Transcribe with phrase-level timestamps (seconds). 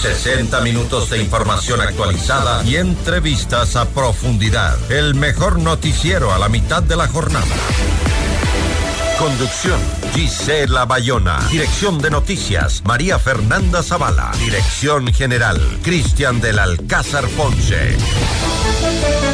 [0.00, 4.78] 60 minutos de información actualizada y entrevistas a profundidad.
[4.90, 7.44] El mejor noticiero a la mitad de la jornada.
[9.18, 9.78] Conducción,
[10.14, 11.38] Gisela Bayona.
[11.50, 14.32] Dirección de noticias, María Fernanda Zavala.
[14.38, 17.98] Dirección general, Cristian del Alcázar Ponce.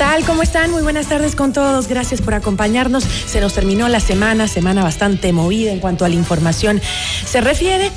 [0.00, 0.24] Tal?
[0.24, 0.70] ¿Cómo están?
[0.70, 1.86] Muy buenas tardes con todos.
[1.86, 3.04] Gracias por acompañarnos.
[3.04, 6.80] Se nos terminó la semana, semana bastante movida en cuanto a la información
[7.26, 7.90] se refiere.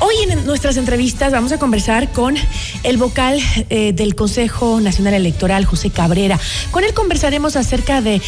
[0.00, 2.34] Hoy en nuestras entrevistas vamos a conversar con
[2.82, 3.38] el vocal
[3.70, 6.38] eh, del Consejo Nacional Electoral, José Cabrera.
[6.70, 8.20] Con él conversaremos acerca de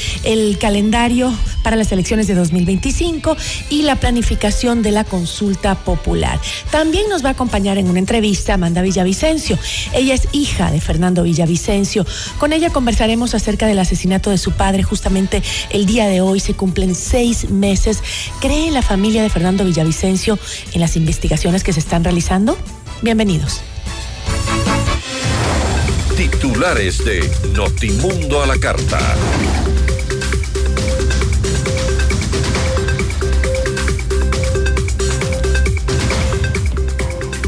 [0.61, 3.37] calendario para las elecciones de 2025
[3.71, 6.41] y la planificación de la consulta popular.
[6.71, 9.59] También nos va a acompañar en una entrevista Amanda Villavicencio.
[9.95, 12.07] Ella es hija de Fernando Villavicencio.
[12.39, 14.83] Con ella conversaremos acerca del asesinato de su padre.
[14.83, 18.03] Justamente el día de hoy se cumplen seis meses.
[18.41, 20.39] ¿Cree la familia de Fernando Villavicencio
[20.73, 22.57] en las investigaciones que se están realizando?
[23.03, 23.61] Bienvenidos.
[26.17, 28.99] Titulares de Notimundo a la Carta.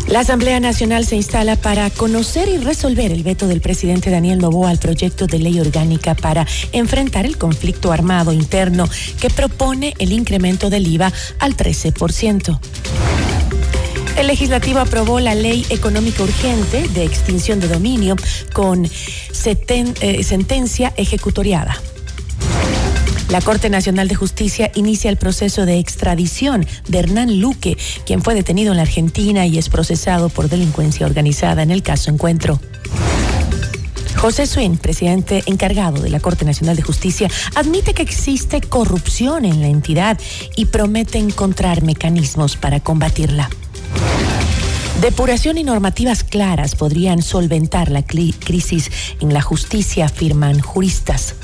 [0.08, 4.70] La Asamblea Nacional se instala para conocer y resolver el veto del presidente Daniel Novoa
[4.70, 8.88] al proyecto de ley orgánica para enfrentar el conflicto armado interno
[9.20, 12.58] que propone el incremento del IVA al 13%.
[14.16, 18.16] El legislativo aprobó la ley económica urgente de extinción de dominio
[18.54, 21.78] con eh, sentencia ejecutoriada.
[23.28, 28.34] La Corte Nacional de Justicia inicia el proceso de extradición de Hernán Luque, quien fue
[28.34, 32.58] detenido en la Argentina y es procesado por delincuencia organizada en el caso Encuentro.
[34.16, 39.60] José Swin, presidente encargado de la Corte Nacional de Justicia, admite que existe corrupción en
[39.60, 40.18] la entidad
[40.56, 43.50] y promete encontrar mecanismos para combatirla.
[45.00, 48.90] Depuración y normativas claras podrían solventar la crisis
[49.20, 51.34] en la justicia, afirman juristas.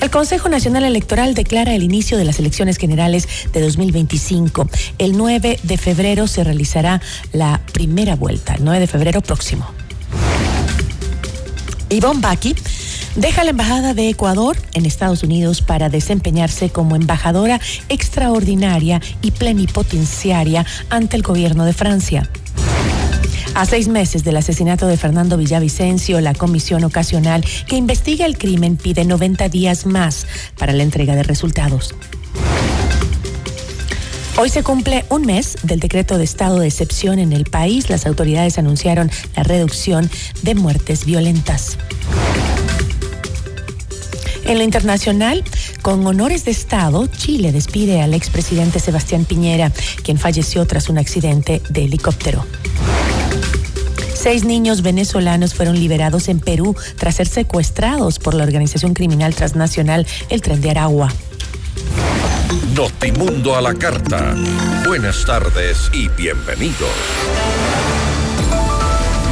[0.00, 4.68] El Consejo Nacional Electoral declara el inicio de las elecciones generales de 2025.
[4.98, 7.00] El 9 de febrero se realizará
[7.32, 9.66] la primera vuelta, el 9 de febrero próximo.
[11.90, 12.54] Ivonne Baki
[13.18, 20.64] deja la Embajada de Ecuador en Estados Unidos para desempeñarse como embajadora extraordinaria y plenipotenciaria
[20.88, 22.30] ante el gobierno de Francia.
[23.54, 28.76] A seis meses del asesinato de Fernando Villavicencio, la comisión ocasional que investiga el crimen
[28.76, 31.94] pide 90 días más para la entrega de resultados.
[34.36, 37.90] Hoy se cumple un mes del decreto de estado de excepción en el país.
[37.90, 40.08] Las autoridades anunciaron la reducción
[40.42, 41.76] de muertes violentas.
[44.48, 45.44] En lo internacional,
[45.82, 49.70] con honores de Estado, Chile despide al expresidente Sebastián Piñera,
[50.02, 52.46] quien falleció tras un accidente de helicóptero.
[54.14, 60.06] Seis niños venezolanos fueron liberados en Perú tras ser secuestrados por la organización criminal transnacional
[60.30, 61.12] El Tren de Aragua.
[62.74, 64.34] Notimundo a la carta.
[64.86, 66.88] Buenas tardes y bienvenidos.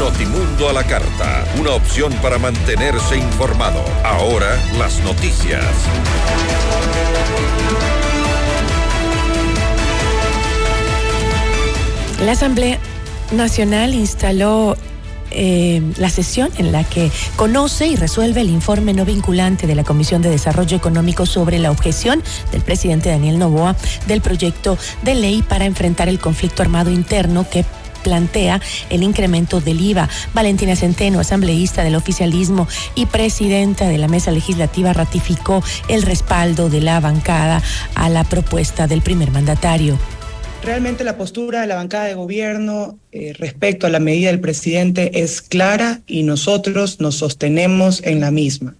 [0.06, 3.84] Notimundo a la carta, una opción para mantenerse informado.
[4.04, 5.64] Ahora las noticias.
[12.24, 12.78] La Asamblea
[13.32, 14.76] Nacional instaló
[15.32, 19.82] eh, la sesión en la que conoce y resuelve el informe no vinculante de la
[19.82, 23.74] Comisión de Desarrollo Económico sobre la objeción del presidente Daniel Novoa
[24.06, 27.64] del proyecto de ley para enfrentar el conflicto armado interno que
[28.06, 30.08] plantea el incremento del IVA.
[30.32, 36.82] Valentina Centeno, asambleísta del oficialismo y presidenta de la mesa legislativa, ratificó el respaldo de
[36.82, 37.60] la bancada
[37.97, 39.98] a la propuesta del primer mandatario
[40.62, 45.22] Realmente la postura de la bancada de gobierno eh, respecto a la medida del presidente
[45.22, 48.74] es clara y nosotros nos sostenemos en la misma.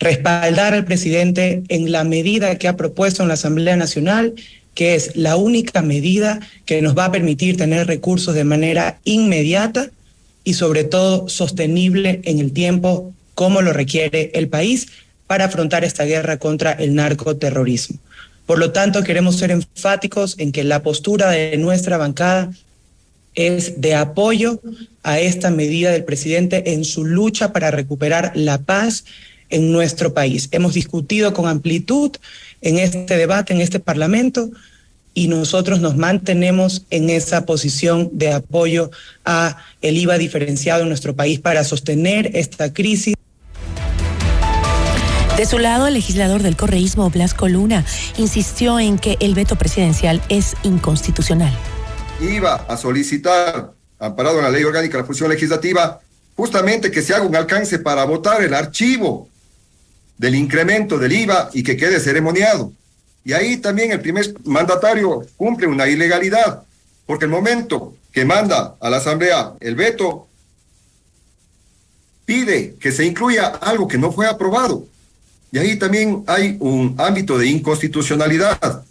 [0.00, 4.34] Respaldar al presidente en la medida que ha propuesto en la Asamblea Nacional,
[4.74, 9.90] que es la única medida que nos va a permitir tener recursos de manera inmediata
[10.44, 14.88] y sobre todo sostenible en el tiempo como lo requiere el país
[15.26, 17.98] para afrontar esta guerra contra el narcoterrorismo.
[18.46, 22.50] Por lo tanto, queremos ser enfáticos en que la postura de nuestra bancada
[23.34, 24.60] es de apoyo
[25.02, 29.04] a esta medida del presidente en su lucha para recuperar la paz
[29.48, 30.48] en nuestro país.
[30.50, 32.12] Hemos discutido con amplitud
[32.62, 34.50] en este debate, en este Parlamento,
[35.14, 38.90] y nosotros nos mantenemos en esa posición de apoyo
[39.24, 43.14] a el IVA diferenciado en nuestro país para sostener esta crisis.
[45.36, 47.84] De su lado, el legislador del correísmo, Blasco Luna,
[48.16, 51.52] insistió en que el veto presidencial es inconstitucional.
[52.20, 56.00] Iba a solicitar, amparado en la ley orgánica de la función legislativa,
[56.36, 59.28] justamente que se haga un alcance para votar el archivo
[60.22, 62.72] del incremento del IVA y que quede ceremoniado.
[63.24, 66.62] Y ahí también el primer mandatario cumple una ilegalidad,
[67.06, 70.28] porque el momento que manda a la Asamblea el veto,
[72.24, 74.86] pide que se incluya algo que no fue aprobado.
[75.50, 78.84] Y ahí también hay un ámbito de inconstitucionalidad.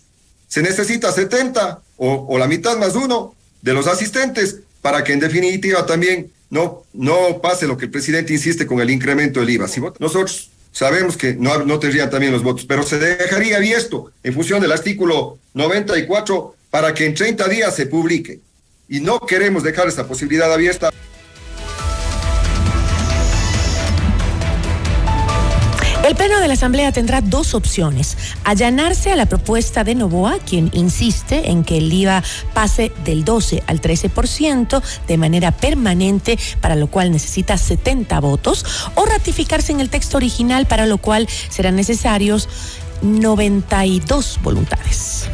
[0.49, 5.85] Se necesita 70 o, la mitad más uno de los asistentes para que en definitiva
[5.85, 9.69] también no, no pase lo que el presidente insiste con el incremento del IVA.
[9.69, 14.33] Si nosotros sabemos que no, no tendrían también los votos, pero se dejaría abierto en
[14.33, 18.39] función del artículo 94 para que en 30 días se publique.
[18.87, 20.91] Y no queremos dejar esa posibilidad abierta.
[26.11, 28.17] El Pleno de la Asamblea tendrá dos opciones.
[28.43, 32.21] Allanarse a la propuesta de Novoa, quien insiste en que el IVA
[32.53, 38.65] pase del 12 al 13% de manera permanente, para lo cual necesita 70 votos,
[38.95, 42.49] o ratificarse en el texto original, para lo cual serán necesarios
[43.03, 45.29] 92 voluntades.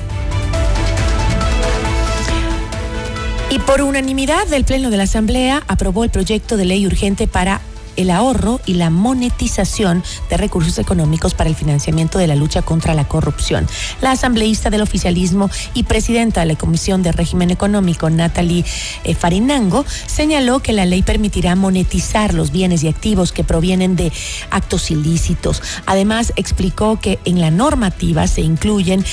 [3.49, 7.61] Y por unanimidad del Pleno de la Asamblea aprobó el proyecto de ley urgente para
[7.97, 12.93] el ahorro y la monetización de recursos económicos para el financiamiento de la lucha contra
[12.93, 13.67] la corrupción.
[14.01, 18.63] La asambleísta del oficialismo y presidenta de la Comisión de Régimen Económico, Natalie
[19.03, 24.11] eh, Farinango, señaló que la ley permitirá monetizar los bienes y activos que provienen de
[24.51, 25.61] actos ilícitos.
[25.85, 29.03] Además, explicó que en la normativa se incluyen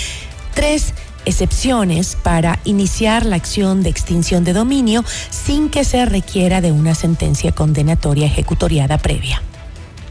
[0.55, 6.73] tres excepciones para iniciar la acción de extinción de dominio sin que se requiera de
[6.73, 9.43] una sentencia condenatoria ejecutoriada previa.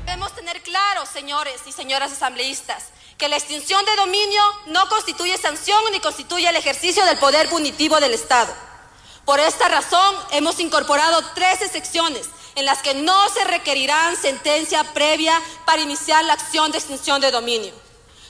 [0.06, 5.80] Debemos tener claro, señores y señoras asambleístas, que la extinción de dominio no constituye sanción
[5.92, 8.54] ni constituye el ejercicio del poder punitivo del Estado.
[9.26, 15.34] Por esta razón, hemos incorporado tres excepciones en las que no se requerirán sentencia previa
[15.66, 17.83] para iniciar la acción de extinción de dominio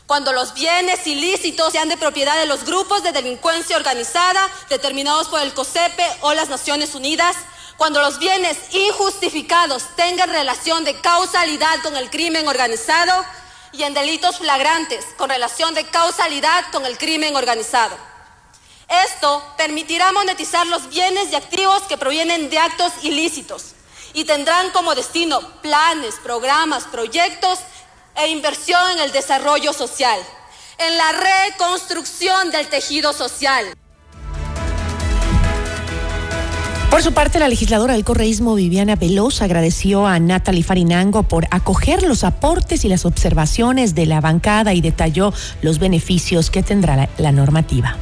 [0.07, 5.41] cuando los bienes ilícitos sean de propiedad de los grupos de delincuencia organizada determinados por
[5.41, 7.35] el COSEPE o las Naciones Unidas,
[7.77, 13.25] cuando los bienes injustificados tengan relación de causalidad con el crimen organizado
[13.71, 17.97] y en delitos flagrantes con relación de causalidad con el crimen organizado.
[18.88, 23.73] Esto permitirá monetizar los bienes y activos que provienen de actos ilícitos
[24.13, 27.60] y tendrán como destino planes, programas, proyectos
[28.15, 30.20] e inversión en el desarrollo social,
[30.77, 33.74] en la reconstrucción del tejido social.
[36.93, 42.03] Por su parte, la legisladora del correísmo Viviana Veloz agradeció a Natalie Farinango por acoger
[42.03, 47.10] los aportes y las observaciones de la bancada y detalló los beneficios que tendrá la,
[47.17, 47.98] la normativa.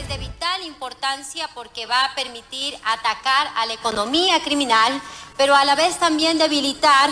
[0.00, 5.02] Es de vital importancia porque va a permitir atacar a la economía criminal,
[5.36, 7.10] pero a la vez también debilitar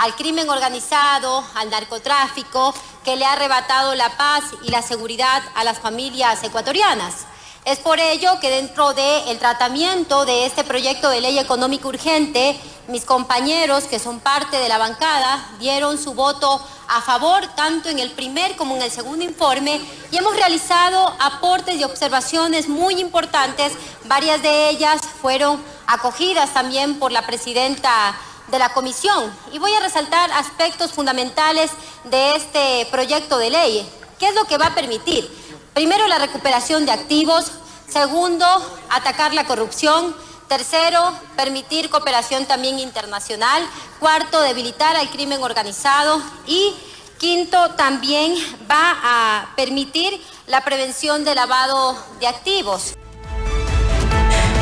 [0.00, 5.62] al crimen organizado, al narcotráfico, que le ha arrebatado la paz y la seguridad a
[5.62, 7.26] las familias ecuatorianas.
[7.66, 13.04] Es por ello que dentro del tratamiento de este proyecto de ley económica urgente, mis
[13.04, 18.10] compañeros que son parte de la bancada dieron su voto a favor tanto en el
[18.12, 23.74] primer como en el segundo informe y hemos realizado aportes y observaciones muy importantes.
[24.06, 28.16] Varias de ellas fueron acogidas también por la presidenta
[28.50, 31.70] de la comisión y voy a resaltar aspectos fundamentales
[32.04, 33.88] de este proyecto de ley.
[34.18, 35.28] ¿Qué es lo que va a permitir?
[35.74, 37.52] Primero, la recuperación de activos.
[37.88, 38.46] Segundo,
[38.90, 40.14] atacar la corrupción.
[40.48, 43.62] Tercero, permitir cooperación también internacional.
[43.98, 46.20] Cuarto, debilitar al crimen organizado.
[46.46, 46.74] Y
[47.18, 48.34] quinto, también
[48.70, 52.94] va a permitir la prevención de lavado de activos.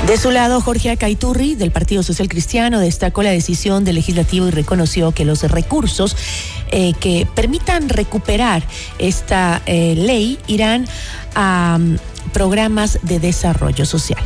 [0.09, 4.51] De su lado, Jorge Acaiturri, del Partido Social Cristiano, destacó la decisión del legislativo y
[4.51, 6.17] reconoció que los recursos
[6.71, 8.63] eh, que permitan recuperar
[8.99, 10.89] esta eh, ley irán
[11.35, 11.99] a mm,
[12.33, 14.25] programas de desarrollo social.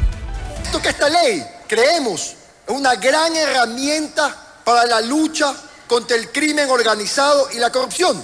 [0.80, 5.52] que esta ley, creemos, es una gran herramienta para la lucha
[5.88, 8.22] contra el crimen organizado y la corrupción,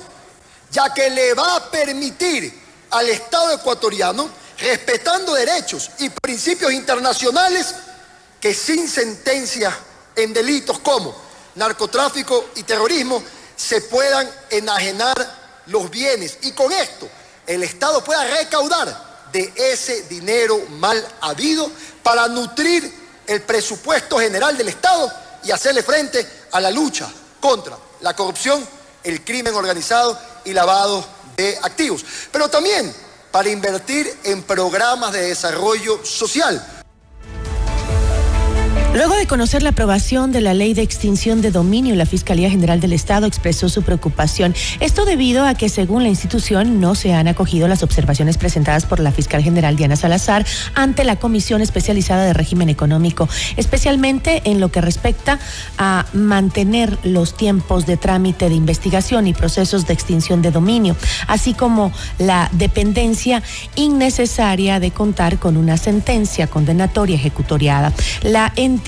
[0.70, 2.54] ya que le va a permitir
[2.90, 7.74] al Estado ecuatoriano respetando derechos y principios internacionales
[8.40, 9.76] que sin sentencia
[10.16, 11.14] en delitos como
[11.54, 13.22] narcotráfico y terrorismo
[13.56, 15.16] se puedan enajenar
[15.66, 17.08] los bienes y con esto
[17.46, 21.70] el Estado pueda recaudar de ese dinero mal habido
[22.02, 22.92] para nutrir
[23.26, 25.12] el presupuesto general del Estado
[25.44, 27.10] y hacerle frente a la lucha
[27.40, 28.66] contra la corrupción,
[29.04, 31.04] el crimen organizado y lavado
[31.36, 32.04] de activos.
[32.32, 32.94] Pero también
[33.38, 36.60] para invertir en programas de desarrollo social
[38.98, 42.80] Luego de conocer la aprobación de la ley de extinción de dominio, la Fiscalía General
[42.80, 44.56] del Estado expresó su preocupación.
[44.80, 48.98] Esto debido a que, según la institución, no se han acogido las observaciones presentadas por
[48.98, 54.72] la fiscal general Diana Salazar ante la Comisión Especializada de Régimen Económico, especialmente en lo
[54.72, 55.38] que respecta
[55.78, 60.96] a mantener los tiempos de trámite de investigación y procesos de extinción de dominio,
[61.28, 63.44] así como la dependencia
[63.76, 67.92] innecesaria de contar con una sentencia condenatoria ejecutoriada.
[68.22, 68.87] La entidad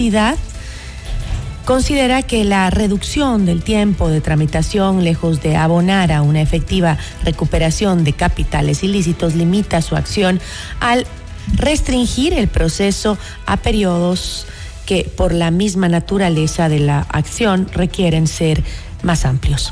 [1.66, 8.02] considera que la reducción del tiempo de tramitación, lejos de abonar a una efectiva recuperación
[8.02, 10.40] de capitales ilícitos, limita su acción
[10.80, 11.06] al
[11.54, 14.46] restringir el proceso a periodos
[14.86, 18.64] que por la misma naturaleza de la acción requieren ser
[19.02, 19.70] más amplios.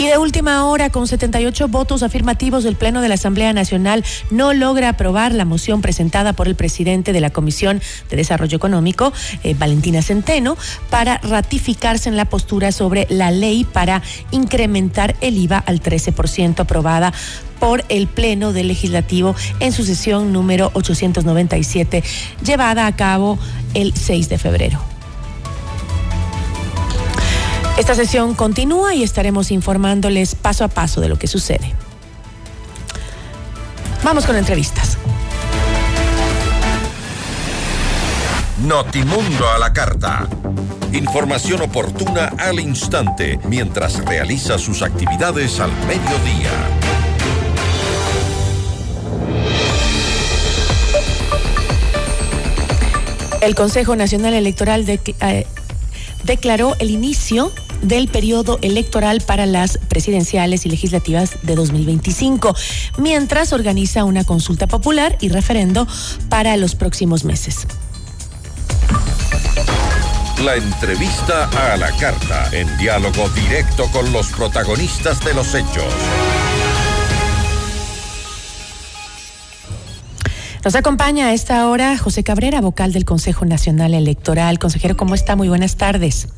[0.00, 4.54] Y de última hora, con 78 votos afirmativos del Pleno de la Asamblea Nacional, no
[4.54, 9.12] logra aprobar la moción presentada por el presidente de la Comisión de Desarrollo Económico,
[9.44, 10.56] eh, Valentina Centeno,
[10.88, 17.12] para ratificarse en la postura sobre la ley para incrementar el IVA al 13% aprobada
[17.58, 22.02] por el Pleno del Legislativo en su sesión número 897,
[22.42, 23.38] llevada a cabo
[23.74, 24.99] el 6 de febrero.
[27.80, 31.72] Esta sesión continúa y estaremos informándoles paso a paso de lo que sucede.
[34.04, 34.98] Vamos con entrevistas.
[38.66, 40.28] Notimundo a la carta.
[40.92, 46.50] Información oportuna al instante mientras realiza sus actividades al mediodía.
[53.40, 55.46] El Consejo Nacional Electoral de, eh,
[56.24, 57.50] declaró el inicio
[57.82, 62.54] del periodo electoral para las presidenciales y legislativas de 2025,
[62.98, 65.86] mientras organiza una consulta popular y referendo
[66.28, 67.66] para los próximos meses.
[70.44, 75.84] La entrevista a la carta, en diálogo directo con los protagonistas de los hechos.
[80.64, 84.58] Nos acompaña a esta hora José Cabrera, vocal del Consejo Nacional Electoral.
[84.58, 85.36] Consejero, ¿cómo está?
[85.36, 86.28] Muy buenas tardes.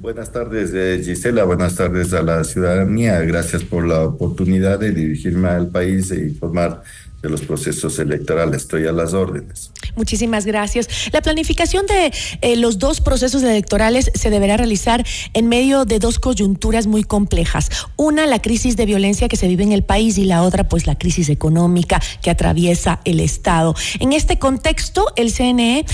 [0.00, 1.42] Buenas tardes, eh, Gisela.
[1.42, 3.20] Buenas tardes a la ciudadanía.
[3.22, 6.82] Gracias por la oportunidad de dirigirme al país e informar
[7.22, 8.62] de los procesos electorales.
[8.62, 9.72] Estoy a las órdenes.
[9.96, 10.88] Muchísimas gracias.
[11.12, 16.18] La planificación de eh, los dos procesos electorales se deberá realizar en medio de dos
[16.20, 17.70] coyunturas muy complejas.
[17.96, 20.86] Una, la crisis de violencia que se vive en el país y la otra, pues
[20.86, 23.74] la crisis económica que atraviesa el Estado.
[23.98, 25.84] En este contexto, el CNE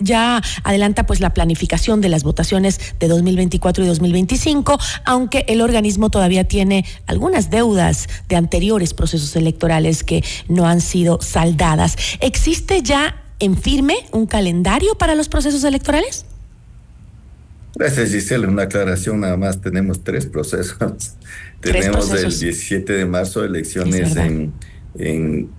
[0.00, 6.10] ya adelanta pues la planificación de las votaciones de 2024 y 2025, aunque el organismo
[6.10, 11.96] todavía tiene algunas deudas de anteriores procesos electorales que no han sido saldadas.
[12.20, 16.26] ¿Existe ya en firme un calendario para los procesos electorales?
[17.76, 18.46] Gracias, Giselle.
[18.46, 19.60] Una aclaración nada más.
[19.60, 20.76] Tenemos tres procesos.
[21.60, 24.52] Tenemos el 17 de marzo elecciones en,
[24.98, 25.50] en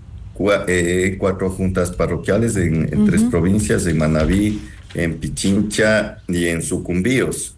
[0.67, 4.59] eh, cuatro juntas parroquiales en, tres provincias, en Manabí,
[4.95, 7.55] en Pichincha y en Sucumbíos.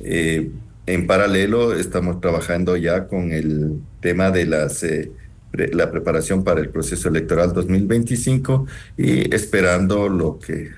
[0.00, 0.50] Eh,
[0.86, 5.12] en paralelo estamos trabajando ya con el tema de las eh,
[5.52, 8.66] la preparación para el proceso electoral 2025
[8.96, 10.70] y esperando lo que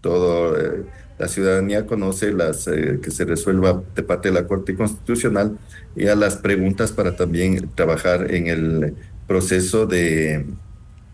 [0.00, 0.82] toda eh,
[1.18, 5.58] la ciudadanía conoce, las eh, que se resuelva de parte de la Corte Constitucional
[5.94, 8.94] y a las preguntas para también trabajar en el
[9.26, 10.44] proceso de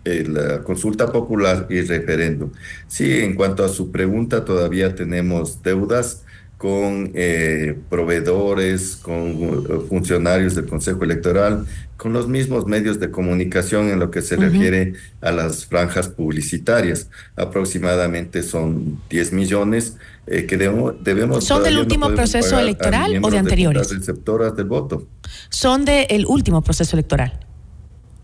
[0.04, 2.50] eh, la consulta popular y referéndum.
[2.88, 6.24] Sí, en cuanto a su pregunta, todavía tenemos deudas
[6.62, 11.66] con eh, proveedores, con eh, funcionarios del Consejo Electoral,
[11.96, 17.08] con los mismos medios de comunicación en lo que se refiere a las franjas publicitarias.
[17.34, 19.96] Aproximadamente son 10 millones
[20.28, 21.44] eh, que debemos...
[21.44, 23.88] ¿Son del último proceso electoral o de anteriores?
[23.88, 25.08] De receptoras del voto.
[25.48, 27.40] Son del último proceso electoral.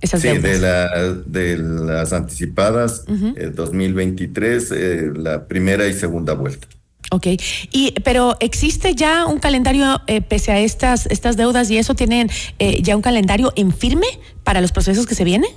[0.01, 6.69] Esas sí, de, la, de las anticipadas 2023, la primera y segunda vuelta.
[7.11, 7.27] Ok,
[7.73, 12.29] y, pero ¿existe ya un calendario eh, pese a estas, estas deudas y eso tienen
[12.59, 14.07] eh, ya un calendario en firme
[14.45, 15.51] para los procesos que se vienen?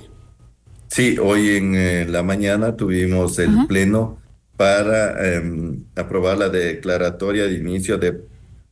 [0.88, 4.18] Sí, hoy en eh, la mañana tuvimos el pleno
[4.56, 8.20] para em, aprobar la declaratoria de inicio de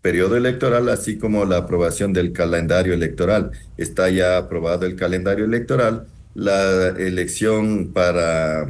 [0.00, 3.50] periodo electoral, así como la aprobación del calendario electoral.
[3.76, 8.66] Está ya aprobado el calendario electoral, la elección para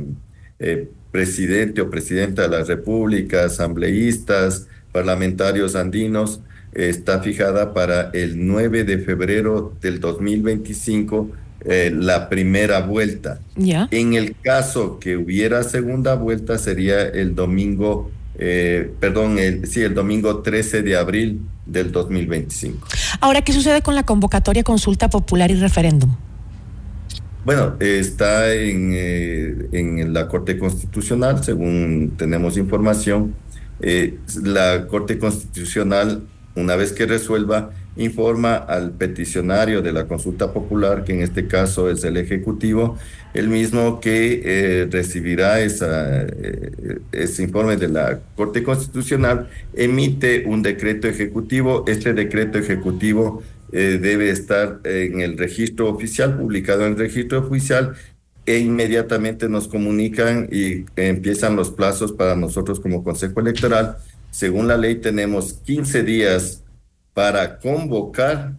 [1.11, 6.41] presidente o presidenta de la República, asambleístas, parlamentarios andinos,
[6.73, 11.31] está fijada para el 9 de febrero del 2025
[11.65, 13.41] eh, la primera vuelta.
[13.57, 19.95] En el caso que hubiera segunda vuelta sería el domingo, eh, perdón, el, sí, el
[19.95, 22.87] domingo 13 de abril del 2025.
[23.21, 26.17] Ahora, ¿qué sucede con la convocatoria, consulta popular y referéndum?
[27.43, 33.35] Bueno, está en, eh, en, la Corte Constitucional, según tenemos información.
[33.81, 36.23] Eh, la Corte Constitucional,
[36.55, 41.89] una vez que resuelva, informa al peticionario de la consulta popular, que en este caso
[41.89, 42.99] es el Ejecutivo,
[43.33, 46.27] el mismo que eh, recibirá esa,
[47.11, 51.85] ese informe de la Corte Constitucional, emite un decreto ejecutivo.
[51.89, 53.43] Este decreto ejecutivo
[53.73, 57.95] eh, debe estar en el registro oficial, publicado en el registro oficial,
[58.47, 63.99] e inmediatamente nos comunican y empiezan los plazos para nosotros como Consejo Electoral.
[64.31, 66.65] Según la ley tenemos 15 días
[67.15, 68.55] para convocar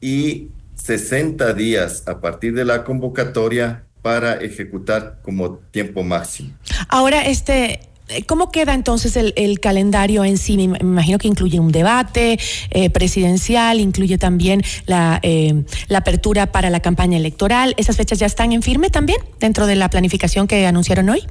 [0.00, 6.50] y 60 días a partir de la convocatoria para ejecutar como tiempo máximo.
[6.88, 7.80] Ahora, este,
[8.26, 10.56] ¿Cómo queda entonces el, calendario en sí?
[10.56, 12.38] Me imagino que incluye un debate
[12.70, 17.74] eh, presidencial, incluye también la, eh, la, apertura para la campaña electoral.
[17.76, 21.22] ¿Esas fechas ya están en firme también dentro de la planificación que anunciaron hoy?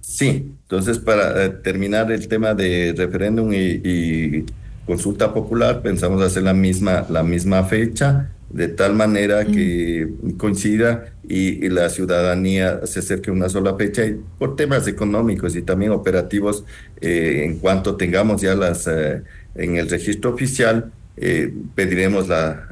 [0.00, 4.44] Sí, entonces para terminar el tema de referéndum y,
[4.86, 10.08] consulta popular, pensamos hacer la misma, la misma fecha de tal manera que
[10.38, 15.62] coincida y, la ciudadanía se acerque a una sola fecha y por temas económicos y
[15.62, 16.64] también operativos
[17.00, 19.22] eh, en cuanto tengamos ya las eh,
[19.54, 22.68] en el registro oficial eh, pediremos la,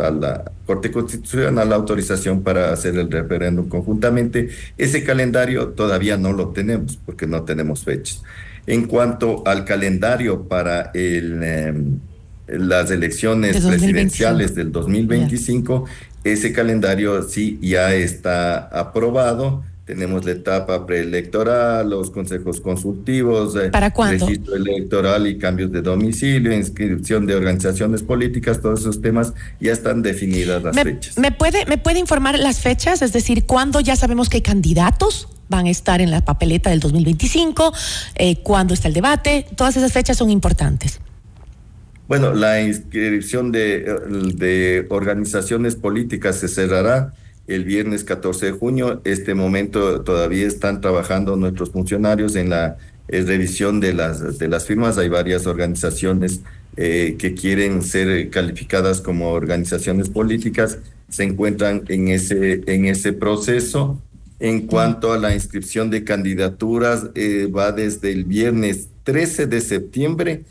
[0.00, 4.50] a la Corte Constitucional la autorización para hacer el referéndum conjuntamente.
[4.76, 8.22] Ese calendario todavía no lo tenemos porque no tenemos fechas.
[8.66, 11.98] En cuanto al calendario para el em,
[12.46, 15.84] las elecciones presidenciales del 2025,
[16.24, 19.64] ese calendario sí ya está aprobado.
[19.84, 26.52] Tenemos la etapa preelectoral, los consejos consultivos, eh, ¿Para registro electoral y cambios de domicilio,
[26.52, 31.16] inscripción de organizaciones políticas, todos esos temas ya están definidas las fechas.
[31.18, 33.00] ¿me puede, ¿Me puede informar las fechas?
[33.00, 37.72] Es decir, ¿cuándo ya sabemos qué candidatos van a estar en la papeleta del 2025?
[38.16, 39.46] Eh, ¿Cuándo está el debate?
[39.54, 40.98] Todas esas fechas son importantes.
[42.08, 47.12] Bueno, la inscripción de, organizaciones políticas se cerrará
[47.48, 49.00] el viernes 14 de junio.
[49.04, 52.76] Este momento todavía están trabajando nuestros funcionarios en la
[53.08, 54.98] revisión de las, de las firmas.
[54.98, 56.42] Hay varias organizaciones
[56.76, 60.78] eh, que quieren ser calificadas como organizaciones políticas.
[61.08, 64.00] Se encuentran en ese, en ese proceso.
[64.38, 70.44] En cuanto a la inscripción de candidaturas, eh, va desde el viernes 13 de septiembre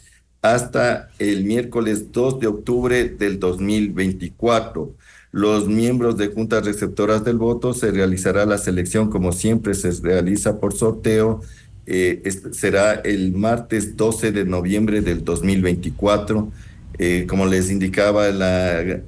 [0.54, 4.94] hasta el miércoles 2 de octubre del 2024.
[5.32, 10.60] Los miembros de juntas receptoras del voto se realizará la selección como siempre se realiza
[10.60, 11.42] por sorteo.
[11.88, 16.52] Eh, será el martes 12 de noviembre del 2024.
[16.98, 19.02] Eh, como les indicaba, la,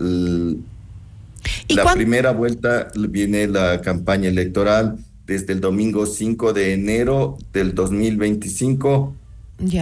[1.69, 9.13] la primera vuelta viene la campaña electoral desde el domingo 5 de enero del 2025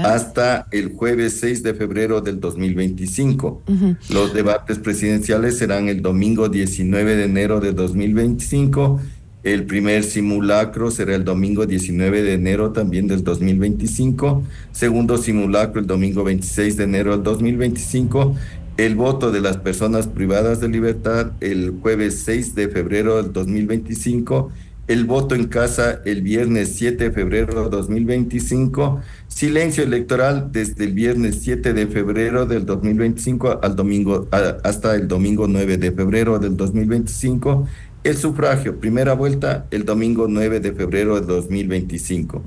[0.03, 3.63] hasta el jueves 6 de febrero del 2025.
[4.09, 9.01] Los debates presidenciales serán el domingo 19 de enero de 2025.
[9.43, 14.43] El primer simulacro será el domingo 19 de enero también del 2025.
[14.71, 18.35] Segundo simulacro el domingo 26 de enero del 2025.
[18.77, 24.51] El voto de las personas privadas de libertad el jueves 6 de febrero del 2025
[24.87, 29.01] el voto en casa el viernes 7 de febrero de 2025,
[29.35, 34.29] silencio electoral desde el viernes 7 de febrero del 2025 al domingo,
[34.63, 37.67] hasta el domingo 9 de febrero del 2025,
[38.05, 42.43] el sufragio, primera vuelta el domingo 9 de febrero del 2025.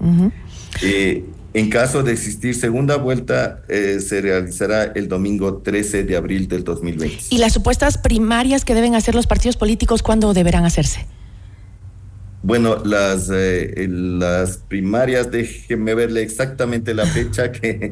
[0.83, 6.48] eh, en caso de existir segunda vuelta, eh, se realizará el domingo 13 de abril
[6.48, 7.24] del 2020.
[7.29, 11.07] ¿Y las supuestas primarias que deben hacer los partidos políticos, cuándo deberán hacerse?
[12.42, 17.90] Bueno, las, eh, las primarias, déjeme verle exactamente la fecha que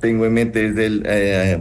[0.00, 1.58] tengo en mente, es del eh,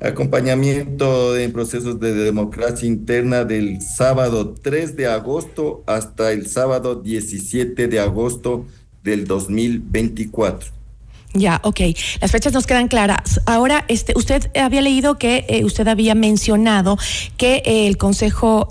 [0.00, 7.86] acompañamiento en procesos de democracia interna del sábado 3 de agosto hasta el sábado 17
[7.86, 8.66] de agosto
[9.04, 10.82] del 2024.
[11.34, 11.80] Ya, ok.
[12.20, 13.40] Las fechas nos quedan claras.
[13.46, 16.98] Ahora, este, usted había leído que eh, usted había mencionado
[17.38, 18.68] que el Consejo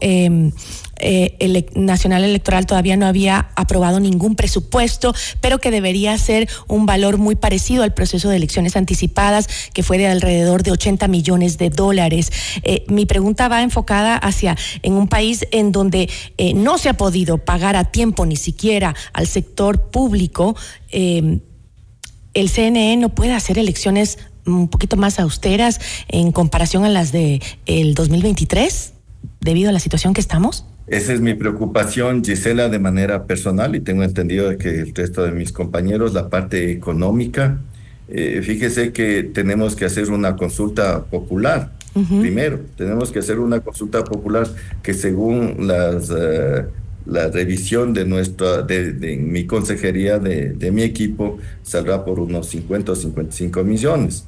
[0.98, 7.18] eh, Nacional Electoral todavía no había aprobado ningún presupuesto, pero que debería ser un valor
[7.18, 11.70] muy parecido al proceso de elecciones anticipadas, que fue de alrededor de 80 millones de
[11.70, 12.32] dólares.
[12.64, 16.94] Eh, mi pregunta va enfocada hacia en un país en donde eh, no se ha
[16.94, 20.56] podido pagar a tiempo ni siquiera al sector público.
[20.92, 21.40] Eh,
[22.34, 27.42] el CNE no puede hacer elecciones un poquito más austeras en comparación a las de
[27.66, 28.94] el 2023
[29.40, 30.66] debido a la situación que estamos?
[30.92, 35.32] Esa es mi preocupación, Gisela, de manera personal y tengo entendido que el resto de
[35.32, 37.60] mis compañeros, la parte económica.
[38.10, 41.72] Eh, fíjese que tenemos que hacer una consulta popular.
[41.96, 42.20] Uh -huh.
[42.20, 44.50] Primero, tenemos que hacer una consulta popular
[44.84, 46.66] que según las, uh,
[47.06, 52.48] la revisión de nuestra, de, de mi consejería, de, de, mi equipo, saldrá por unos
[52.48, 54.26] 50 o 55 millones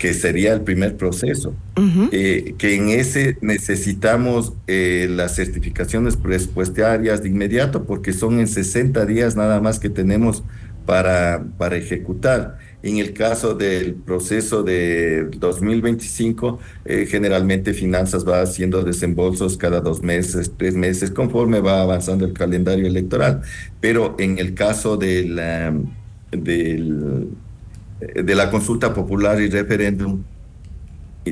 [0.00, 2.08] que sería el primer proceso, uh -huh.
[2.12, 9.04] eh, que en ese necesitamos eh, las certificaciones presupuestarias de inmediato, porque son en 60
[9.06, 10.42] días nada más que tenemos
[10.86, 12.58] para, para ejecutar.
[12.82, 20.02] En el caso del proceso de 2025, eh, generalmente Finanzas va haciendo desembolsos cada dos
[20.02, 23.42] meses, tres meses, conforme va avanzando el calendario electoral.
[23.80, 25.72] Pero en el caso de la,
[26.32, 27.28] del
[28.14, 30.22] de la consulta popular y referéndum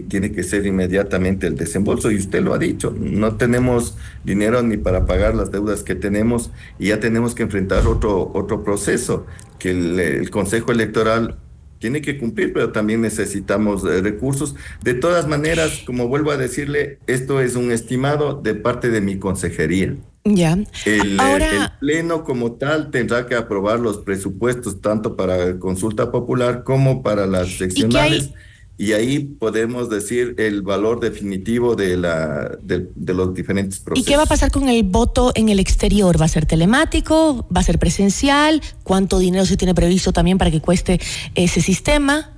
[0.08, 4.76] tiene que ser inmediatamente el desembolso y usted lo ha dicho, no tenemos dinero ni
[4.76, 9.26] para pagar las deudas que tenemos y ya tenemos que enfrentar otro, otro proceso
[9.58, 11.38] que el, el Consejo Electoral
[11.80, 14.54] tiene que cumplir, pero también necesitamos eh, recursos.
[14.84, 19.18] De todas maneras, como vuelvo a decirle, esto es un estimado de parte de mi
[19.18, 19.96] consejería.
[20.24, 20.58] Ya.
[20.84, 21.50] El, Ahora...
[21.50, 27.26] el, Pleno como tal tendrá que aprobar los presupuestos tanto para consulta popular como para
[27.26, 28.30] las seccionales.
[28.76, 34.06] Y, ahí podemos decir el valor definitivo de, la, de, de, los diferentes procesos.
[34.06, 36.18] ¿Y qué va a pasar con el voto en el exterior?
[36.18, 37.46] ¿Va a ser telemático?
[37.54, 38.62] ¿Va a ser presencial?
[38.82, 40.98] ¿Cuánto dinero se tiene previsto también para que cueste
[41.34, 42.30] ese sistema?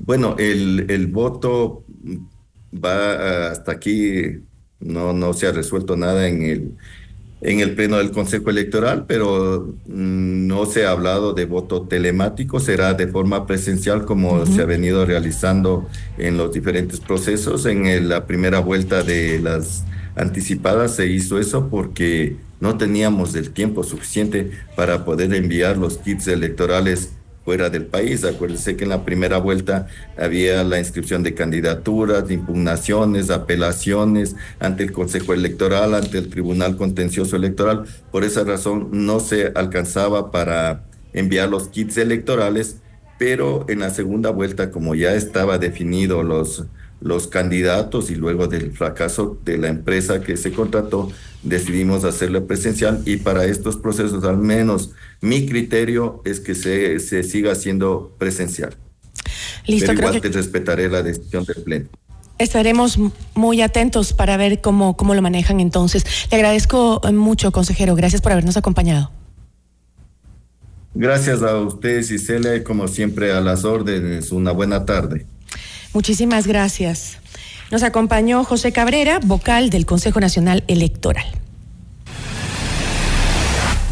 [0.00, 1.84] Bueno, el, el voto
[2.72, 4.40] va hasta aquí
[4.80, 6.70] no, no se ha resuelto nada en el,
[7.40, 12.94] en el pleno del Consejo Electoral, pero no se ha hablado de voto telemático, será
[12.94, 14.46] de forma presencial como uh -huh.
[14.54, 17.66] se ha venido realizando en los diferentes procesos.
[17.66, 19.84] En el, la primera vuelta de las
[20.16, 26.26] anticipadas se hizo eso porque no teníamos el tiempo suficiente para poder enviar los kits
[26.28, 27.12] electorales
[27.46, 28.24] fuera del país.
[28.24, 29.86] Acuérdense que en la primera vuelta
[30.18, 37.36] había la inscripción de candidaturas, impugnaciones, apelaciones ante el Consejo Electoral, ante el Tribunal Contencioso
[37.36, 37.84] Electoral.
[38.10, 42.78] Por esa razón no se alcanzaba para enviar los kits electorales,
[43.16, 46.66] pero en la segunda vuelta, como ya estaba definido los
[47.00, 51.10] los candidatos y luego del fracaso de la empresa que se contrató,
[51.42, 57.22] decidimos hacerlo presencial y para estos procesos, al menos mi criterio es que se, se
[57.22, 58.76] siga haciendo presencial.
[59.66, 60.30] Listo, Pero igual creo que...
[60.30, 61.88] te respetaré la decisión del Pleno.
[62.38, 62.98] Estaremos
[63.34, 66.04] muy atentos para ver cómo, cómo lo manejan entonces.
[66.30, 67.94] Le agradezco mucho, consejero.
[67.94, 69.10] Gracias por habernos acompañado.
[70.94, 74.32] Gracias a ustedes, Gisela, como siempre a las órdenes.
[74.32, 75.26] Una buena tarde.
[75.94, 77.18] Muchísimas gracias.
[77.70, 81.26] Nos acompañó José Cabrera, vocal del Consejo Nacional Electoral.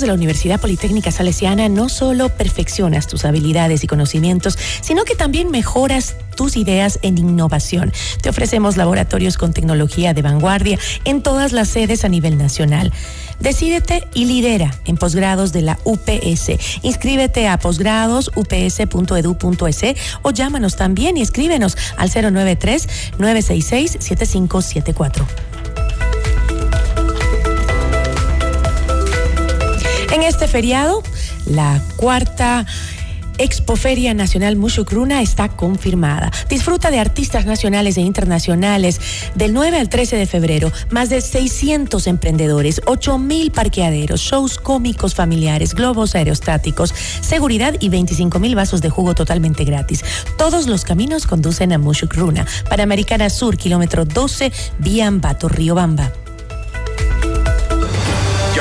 [0.00, 5.50] De la Universidad Politécnica Salesiana no solo perfeccionas tus habilidades y conocimientos, sino que también
[5.50, 7.92] mejoras tus ideas en innovación.
[8.20, 12.92] Te ofrecemos laboratorios con tecnología de vanguardia en todas las sedes a nivel nacional.
[13.40, 16.80] Decídete y lidera en posgrados de la UPS.
[16.82, 25.53] Inscríbete a posgradosups.edu.es o llámanos también y escríbenos al 093 966 7574.
[30.28, 31.02] Este feriado,
[31.46, 32.66] la cuarta
[33.38, 36.30] Expoferia Nacional Mushukruna está confirmada.
[36.48, 39.00] Disfruta de artistas nacionales e internacionales
[39.34, 40.72] del 9 al 13 de febrero.
[40.90, 48.38] Más de 600 emprendedores, 8 mil parqueaderos, shows cómicos familiares, globos aerostáticos, seguridad y 25
[48.38, 50.04] mil vasos de jugo totalmente gratis.
[50.38, 52.46] Todos los caminos conducen a Mushukruna.
[52.68, 56.12] Panamericana Sur, kilómetro 12, vía Ambato, Bamba.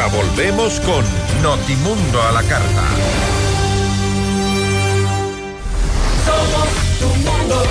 [0.04, 1.06] Ya volvemos con
[1.42, 2.84] Notimundo a la carta.
[6.26, 6.68] Somos
[7.00, 7.64] tu mundo,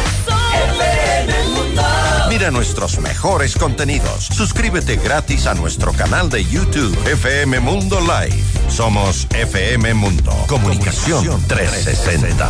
[0.80, 1.82] FM Mundo.
[2.30, 4.28] Mira nuestros mejores contenidos.
[4.34, 8.42] Suscríbete gratis a nuestro canal de YouTube FM Mundo Live.
[8.70, 10.32] Somos FM Mundo.
[10.48, 12.48] Comunicación 360.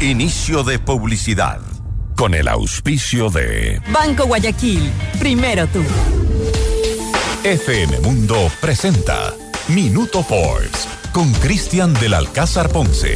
[0.00, 1.60] Inicio de publicidad.
[2.16, 4.90] Con el auspicio de Banco Guayaquil.
[5.18, 5.82] Primero tú.
[7.44, 9.32] FM Mundo presenta
[9.68, 13.14] Minuto Forbes con Cristian del Alcázar Ponce.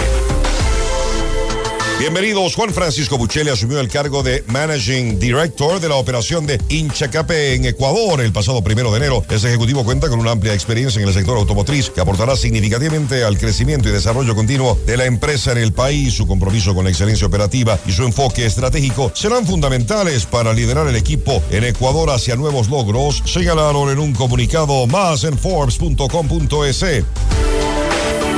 [1.98, 2.56] Bienvenidos.
[2.56, 7.64] Juan Francisco Buchele asumió el cargo de Managing Director de la operación de Inchacape en
[7.64, 9.24] Ecuador el pasado primero de enero.
[9.30, 13.38] Este ejecutivo cuenta con una amplia experiencia en el sector automotriz que aportará significativamente al
[13.38, 16.14] crecimiento y desarrollo continuo de la empresa en el país.
[16.14, 20.96] Su compromiso con la excelencia operativa y su enfoque estratégico serán fundamentales para liderar el
[20.96, 26.84] equipo en Ecuador hacia nuevos logros, señalaron en un comunicado más en Forbes.com.es.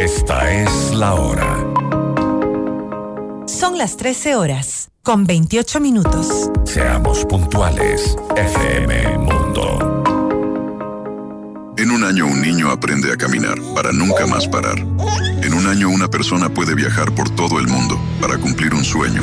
[0.00, 1.58] Esta es la hora.
[3.46, 6.48] Son las 13 horas, con 28 minutos.
[6.64, 10.02] Seamos puntuales, FM Mundo.
[11.76, 14.78] En un año un niño aprende a caminar para nunca más parar.
[14.78, 19.22] En un año una persona puede viajar por todo el mundo para cumplir un sueño.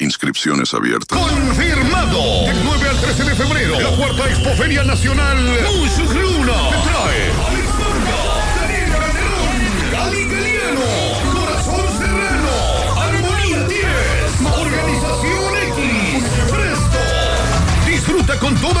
[0.00, 1.18] Inscripciones abiertas.
[1.18, 2.46] ¡Confirmado!
[2.46, 5.36] Del 9 al 13 de febrero, la cuarta Expoferia Nacional
[5.76, 7.47] Mushruna te trae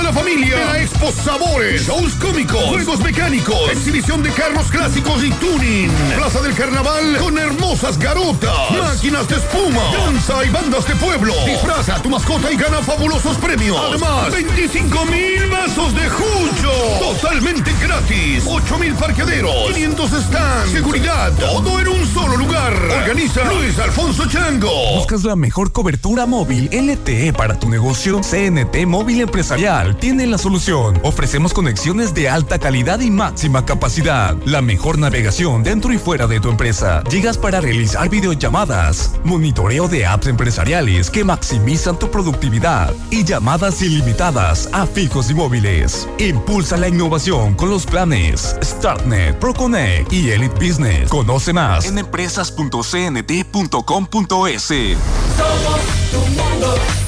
[0.08, 0.56] la familia.
[0.58, 6.40] De la Expo Sabores, shows cómicos, juegos mecánicos, exhibición de carros clásicos y tuning, Plaza
[6.40, 11.34] del Carnaval con hermosas garotas, máquinas de espuma, danza y bandas de pueblo.
[11.44, 13.76] Disfraza a tu mascota y gana fabulosos premios.
[13.88, 21.80] Además, 25 mil vasos de jucho, totalmente gratis, 8 mil parqueaderos, 500 stands, seguridad, todo
[21.80, 22.72] en un solo lugar.
[22.74, 24.70] Organiza Luis Alfonso Chango.
[24.96, 28.20] ¿Buscas la mejor cobertura móvil LTE para tu negocio?
[28.22, 30.98] CNT Móvil Empresarial tiene la solución.
[31.02, 34.36] Ofrecemos conexiones de alta calidad y máxima capacidad.
[34.44, 37.02] La mejor navegación dentro y fuera de tu empresa.
[37.10, 44.68] Llegas para realizar videollamadas, monitoreo de apps empresariales que maximizan tu productividad y llamadas ilimitadas
[44.72, 46.08] a fijos y móviles.
[46.18, 51.10] Impulsa la innovación con los planes StartNet, ProConnect y Elite Business.
[51.10, 54.68] Conoce más en empresas.cnt.com.es.
[55.36, 57.07] Somos.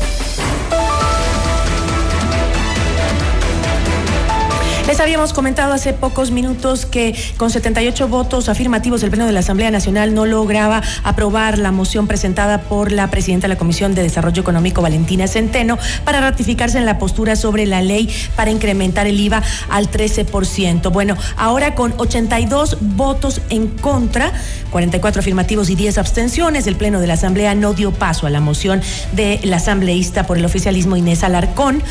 [4.87, 9.41] Les habíamos comentado hace pocos minutos que con 78 votos afirmativos el Pleno de la
[9.41, 14.01] Asamblea Nacional no lograba aprobar la moción presentada por la presidenta de la Comisión de
[14.01, 19.19] Desarrollo Económico, Valentina Centeno, para ratificarse en la postura sobre la ley para incrementar el
[19.19, 20.91] IVA al 13%.
[20.91, 24.33] Bueno, ahora con 82 votos en contra,
[24.71, 28.41] 44 afirmativos y 10 abstenciones, el Pleno de la Asamblea no dio paso a la
[28.41, 28.81] moción
[29.13, 31.83] de la asambleísta por el oficialismo Inés Alarcón,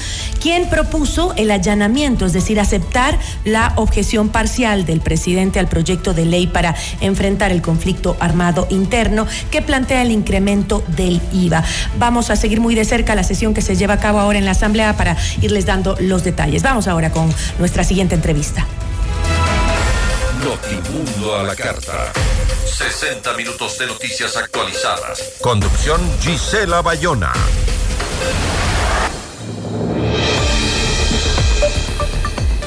[0.42, 2.89] quien propuso el allanamiento, es decir, aceptar
[3.44, 9.26] la objeción parcial del presidente al proyecto de ley para enfrentar el conflicto armado interno
[9.50, 11.62] que plantea el incremento del IVA.
[11.98, 14.44] Vamos a seguir muy de cerca la sesión que se lleva a cabo ahora en
[14.44, 16.62] la Asamblea para irles dando los detalles.
[16.62, 18.66] Vamos ahora con nuestra siguiente entrevista.
[20.42, 22.12] Notimundo a la carta.
[22.64, 25.34] 60 minutos de noticias actualizadas.
[25.40, 27.32] Conducción Gisela Bayona.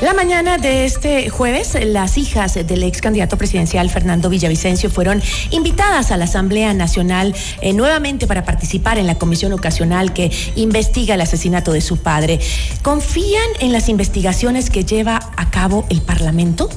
[0.03, 6.11] La mañana de este jueves, las hijas del ex candidato presidencial Fernando Villavicencio fueron invitadas
[6.11, 11.21] a la Asamblea Nacional eh, nuevamente para participar en la comisión ocasional que investiga el
[11.21, 12.41] asesinato de su padre.
[12.81, 16.69] ¿Confían en las investigaciones que lleva a cabo el Parlamento?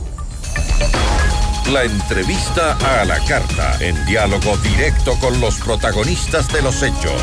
[1.72, 7.20] La entrevista a la carta, en diálogo directo con los protagonistas de los hechos.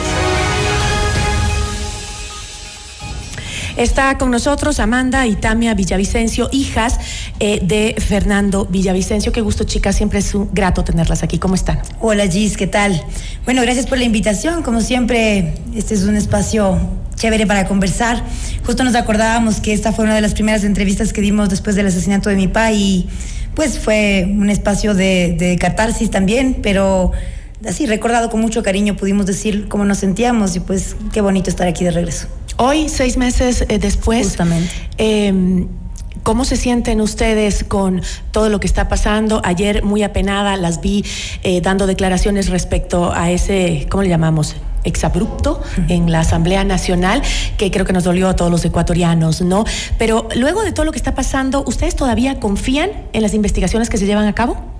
[3.76, 7.00] Está con nosotros Amanda y Tamia Villavicencio, hijas
[7.40, 9.32] eh, de Fernando Villavicencio.
[9.32, 9.96] Qué gusto, chicas.
[9.96, 11.40] Siempre es un grato tenerlas aquí.
[11.40, 11.80] ¿Cómo están?
[12.00, 13.04] Hola, Gis, ¿qué tal?
[13.46, 14.62] Bueno, gracias por la invitación.
[14.62, 16.78] Como siempre, este es un espacio
[17.16, 18.24] chévere para conversar.
[18.64, 21.88] Justo nos acordábamos que esta fue una de las primeras entrevistas que dimos después del
[21.88, 23.10] asesinato de mi papá y
[23.56, 27.12] pues fue un espacio de, de catarsis también, pero
[27.68, 31.68] así recordado con mucho cariño pudimos decir cómo nos sentíamos y pues qué bonito estar
[31.68, 32.28] aquí de regreso.
[32.58, 34.72] Hoy, seis meses eh, después, Justamente.
[34.98, 35.66] eh,
[36.24, 39.42] ¿cómo se sienten ustedes con todo lo que está pasando?
[39.44, 41.04] Ayer, muy apenada, las vi
[41.44, 44.56] eh, dando declaraciones respecto a ese, ¿cómo le llamamos?
[44.86, 47.22] exabrupto en la Asamblea Nacional,
[47.56, 49.64] que creo que nos dolió a todos los ecuatorianos, ¿no?
[49.98, 53.98] Pero luego de todo lo que está pasando, ¿ustedes todavía confían en las investigaciones que
[53.98, 54.73] se llevan a cabo?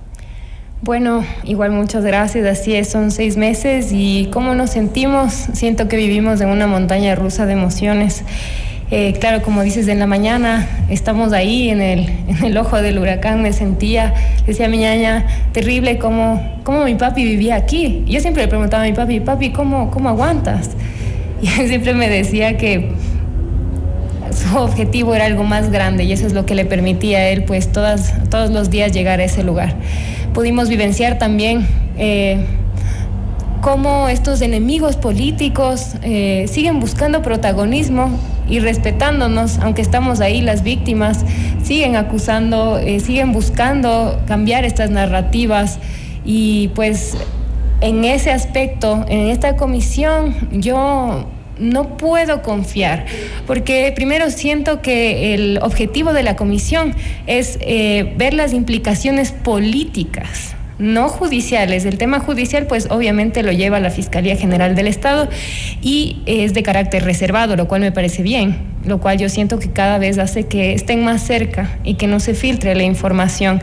[0.84, 2.46] Bueno, igual muchas gracias.
[2.46, 5.32] Así es, son seis meses y cómo nos sentimos.
[5.32, 8.22] Siento que vivimos en una montaña rusa de emociones.
[8.90, 12.98] Eh, claro, como dices, en la mañana estamos ahí en el, en el ojo del
[12.98, 14.12] huracán, me sentía,
[14.46, 18.04] decía mi ñaña, terrible cómo, cómo mi papi vivía aquí.
[18.06, 20.68] Yo siempre le preguntaba a mi papi, papi, ¿cómo, cómo aguantas?
[21.40, 22.92] Y él siempre me decía que
[24.32, 27.44] su objetivo era algo más grande y eso es lo que le permitía a él
[27.44, 29.76] pues todos los días llegar a ese lugar.
[30.34, 31.64] Pudimos vivenciar también
[31.96, 32.44] eh,
[33.60, 38.10] cómo estos enemigos políticos eh, siguen buscando protagonismo
[38.48, 41.24] y respetándonos, aunque estamos ahí las víctimas,
[41.62, 45.78] siguen acusando, eh, siguen buscando cambiar estas narrativas.
[46.24, 47.16] Y pues
[47.80, 51.26] en ese aspecto, en esta comisión, yo
[51.58, 53.06] no puedo confiar,
[53.46, 56.94] porque primero siento que el objetivo de la comisión
[57.26, 61.84] es eh, ver las implicaciones políticas no judiciales.
[61.84, 65.28] El tema judicial, pues obviamente lo lleva la Fiscalía General del Estado
[65.80, 69.70] y es de carácter reservado, lo cual me parece bien, lo cual yo siento que
[69.70, 73.60] cada vez hace que estén más cerca y que no se filtre la información.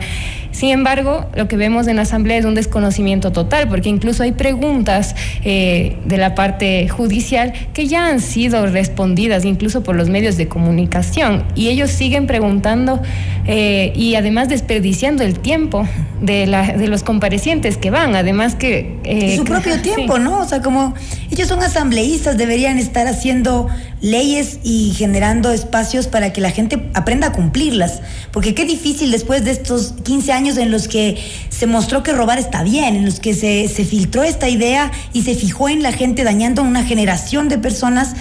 [0.52, 4.32] Sin embargo, lo que vemos en la Asamblea es un desconocimiento total, porque incluso hay
[4.32, 10.36] preguntas eh, de la parte judicial que ya han sido respondidas incluso por los medios
[10.36, 13.00] de comunicación y ellos siguen preguntando
[13.46, 15.88] eh, y además desperdiciando el tiempo
[16.20, 18.98] de, la, de los comparecientes que van, además que...
[19.04, 20.22] Eh, su propio tiempo, sí.
[20.22, 20.38] ¿no?
[20.40, 20.94] O sea, como
[21.30, 23.68] ellos son asambleístas, deberían estar haciendo
[24.02, 25.11] leyes y generando
[25.52, 30.32] espacios para que la gente aprenda a cumplirlas, porque qué difícil después de estos 15
[30.32, 33.84] años en los que se mostró que robar está bien, en los que se, se
[33.84, 38.14] filtró esta idea y se fijó en la gente dañando a una generación de personas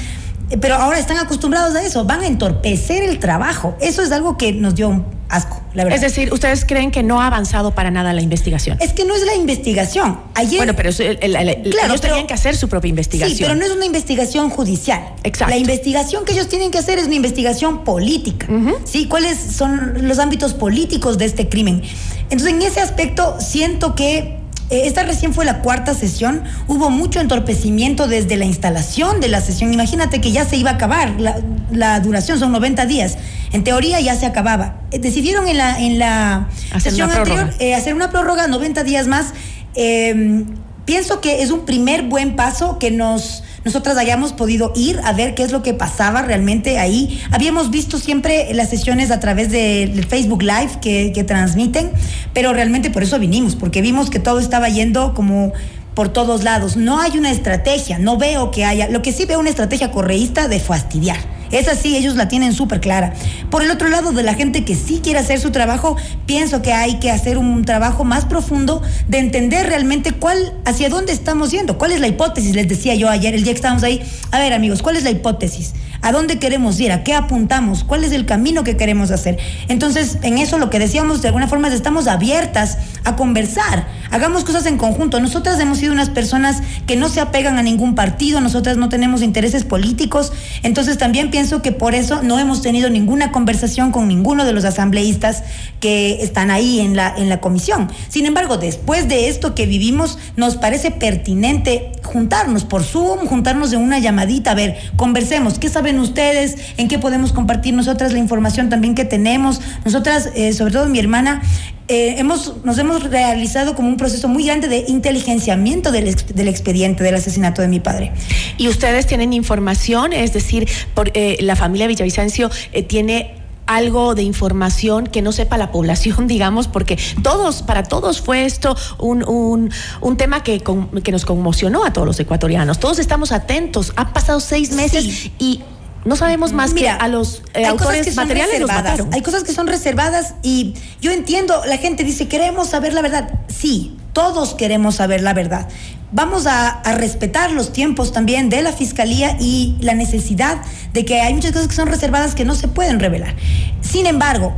[0.59, 3.77] pero ahora están acostumbrados a eso, van a entorpecer el trabajo.
[3.79, 5.95] Eso es algo que nos dio asco, la verdad.
[5.95, 8.77] Es decir, ¿ustedes creen que no ha avanzado para nada la investigación?
[8.81, 10.19] Es que no es la investigación.
[10.35, 13.37] Ayer, bueno, pero el, el, el, claro, ellos tenían que hacer su propia investigación.
[13.37, 15.01] Sí, pero no es una investigación judicial.
[15.23, 15.53] Exacto.
[15.53, 18.47] La investigación que ellos tienen que hacer es una investigación política.
[18.49, 18.75] Uh -huh.
[18.85, 19.07] ¿Sí?
[19.07, 21.81] ¿Cuáles son los ámbitos políticos de este crimen?
[22.29, 24.41] Entonces, en ese aspecto, siento que
[24.71, 29.73] esta recién fue la cuarta sesión, hubo mucho entorpecimiento desde la instalación de la sesión.
[29.73, 31.41] Imagínate que ya se iba a acabar, la,
[31.71, 33.17] la, duración son 90 días.
[33.53, 34.81] En teoría ya se acababa.
[34.91, 39.07] Eh, Decidieron en la, en la Hacer sesión anterior eh, hacer una prórroga 90 días
[39.07, 39.33] más.
[39.75, 40.45] Eh,
[40.85, 45.35] pienso que es un primer buen paso que nos nosotras hayamos podido ir a ver
[45.35, 47.21] qué es lo que pasaba realmente ahí.
[47.29, 51.91] Habíamos visto siempre las sesiones a través de- del Facebook Live que, que transmiten,
[52.33, 55.53] pero realmente por eso vinimos, porque vimos que todo estaba yendo como
[55.93, 56.75] por todos lados.
[56.75, 58.89] No hay una estrategia, no veo que haya.
[58.89, 61.17] Lo que sí veo una estrategia correísta de fastidiar.
[61.51, 63.13] Esa sí, ellos la tienen súper clara.
[63.49, 65.95] Por el otro lado, de la gente que sí quiere hacer su trabajo,
[66.25, 71.13] pienso que hay que hacer un trabajo más profundo de entender realmente cuál, hacia dónde
[71.13, 74.01] estamos yendo, cuál es la hipótesis, les decía yo ayer, el día que estábamos ahí.
[74.31, 75.73] A ver, amigos, ¿cuál es la hipótesis?
[76.03, 76.91] ¿A dónde queremos ir?
[76.91, 77.83] ¿A qué apuntamos?
[77.83, 79.37] ¿Cuál es el camino que queremos hacer?
[79.67, 83.87] Entonces, en eso lo que decíamos, de alguna forma, es estamos abiertas a conversar.
[84.09, 85.19] Hagamos cosas en conjunto.
[85.19, 89.21] Nosotras hemos sido unas personas que no se apegan a ningún partido, nosotras no tenemos
[89.21, 90.33] intereses políticos.
[90.63, 94.63] Entonces, también pienso que por eso no hemos tenido ninguna conversación con ninguno de los
[94.63, 95.43] asambleístas
[95.79, 97.89] que están ahí en la, en la comisión.
[98.09, 103.81] Sin embargo, después de esto que vivimos, nos parece pertinente juntarnos por Zoom, juntarnos en
[103.81, 106.57] una llamadita, a ver, conversemos, ¿qué saben ustedes?
[106.77, 109.61] ¿En qué podemos compartir nosotras la información también que tenemos?
[109.83, 111.41] Nosotras, eh, sobre todo mi hermana,
[111.87, 117.03] eh, hemos, nos hemos realizado como un proceso muy grande de inteligenciamiento del, del expediente
[117.03, 118.13] del asesinato de mi padre.
[118.57, 123.35] Y ustedes tienen información, es decir, por, eh, la familia Villavicencio eh, tiene
[123.67, 128.75] algo de información que no sepa la población, digamos, porque todos, para todos fue esto
[128.99, 129.71] un, un,
[130.01, 132.79] un tema que, con- que nos conmocionó a todos los ecuatorianos.
[132.79, 133.93] Todos estamos atentos.
[133.95, 135.61] Han pasado seis meses y
[136.03, 139.13] no sabemos más Mira, que a los eh, hay cosas autores que materiales los mataron.
[139.13, 143.39] Hay cosas que son reservadas y yo entiendo, la gente dice, queremos saber la verdad.
[143.47, 145.69] Sí, todos queremos saber la verdad.
[146.13, 151.33] Vamos a, respetar los tiempos también de la fiscalía y la necesidad de que hay
[151.33, 153.35] muchas cosas que son reservadas que no se pueden revelar.
[153.81, 154.53] Sin embargo,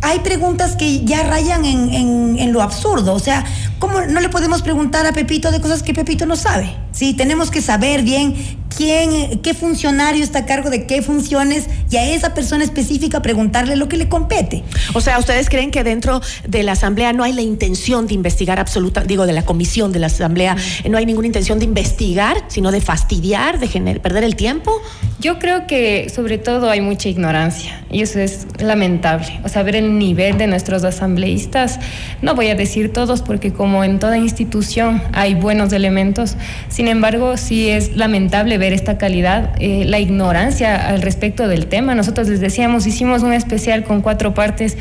[0.00, 3.14] hay preguntas que ya rayan en, en- en lo absurdo.
[3.14, 3.44] O sea,
[3.78, 6.70] ¿cómo no le podemos preguntar a Pepito de cosas que Pepito no sabe?
[6.92, 8.34] Sí, tenemos que saber bien
[8.76, 13.76] quién, qué funcionario está a cargo de qué funciones y a esa persona específica preguntarle
[13.76, 14.64] lo que le compete.
[14.94, 18.58] O sea, ¿ustedes creen que dentro de la Asamblea no hay la intención de investigar
[18.58, 20.56] absoluta, digo, de la comisión de la Asamblea,
[20.88, 24.72] no hay ninguna intención de investigar, sino de fastidiar, de gener- perder el tiempo?
[25.20, 29.40] Yo creo que sobre todo hay mucha ignorancia y eso es lamentable.
[29.44, 31.80] O sea, ver el nivel de nuestros asambleístas,
[32.22, 36.36] no voy a decir todos porque como en toda institución hay buenos elementos,
[36.68, 41.94] sin embargo sí es lamentable ver esta calidad, eh, la ignorancia al respecto del tema.
[41.94, 44.76] Nosotros les decíamos, hicimos un especial con cuatro partes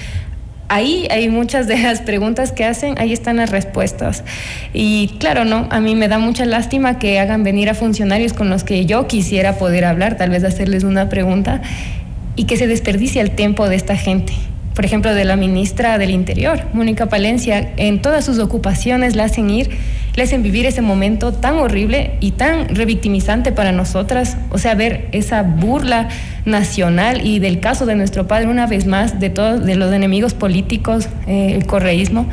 [0.70, 4.26] Ahí hay muchas de las preguntas que hacen, ahí están las respuestas.
[4.74, 8.50] Y claro, no, a mí me da mucha lástima que hagan venir a funcionarios con
[8.50, 11.62] los que yo quisiera poder hablar, tal vez hacerles una pregunta,
[12.36, 14.34] y que se desperdicie el tiempo de esta gente.
[14.78, 19.50] Por ejemplo, de la ministra del Interior, Mónica Palencia, en todas sus ocupaciones la hacen
[19.50, 19.72] ir,
[20.16, 24.38] le hacen vivir ese momento tan horrible y tan revictimizante para nosotras.
[24.52, 26.10] O sea, ver esa burla
[26.46, 30.36] nacional y del caso de nuestro padre, una vez más, de todos, de los enemigos
[30.36, 32.28] políticos, eh, el correísmo,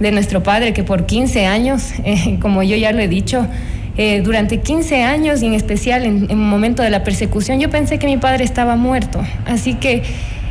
[0.00, 3.46] de nuestro padre que por 15 años, eh, como yo ya lo he dicho,
[3.98, 7.98] eh, durante 15 años y en especial en, el momento de la persecución, yo pensé
[7.98, 9.22] que mi padre estaba muerto.
[9.44, 10.02] Así que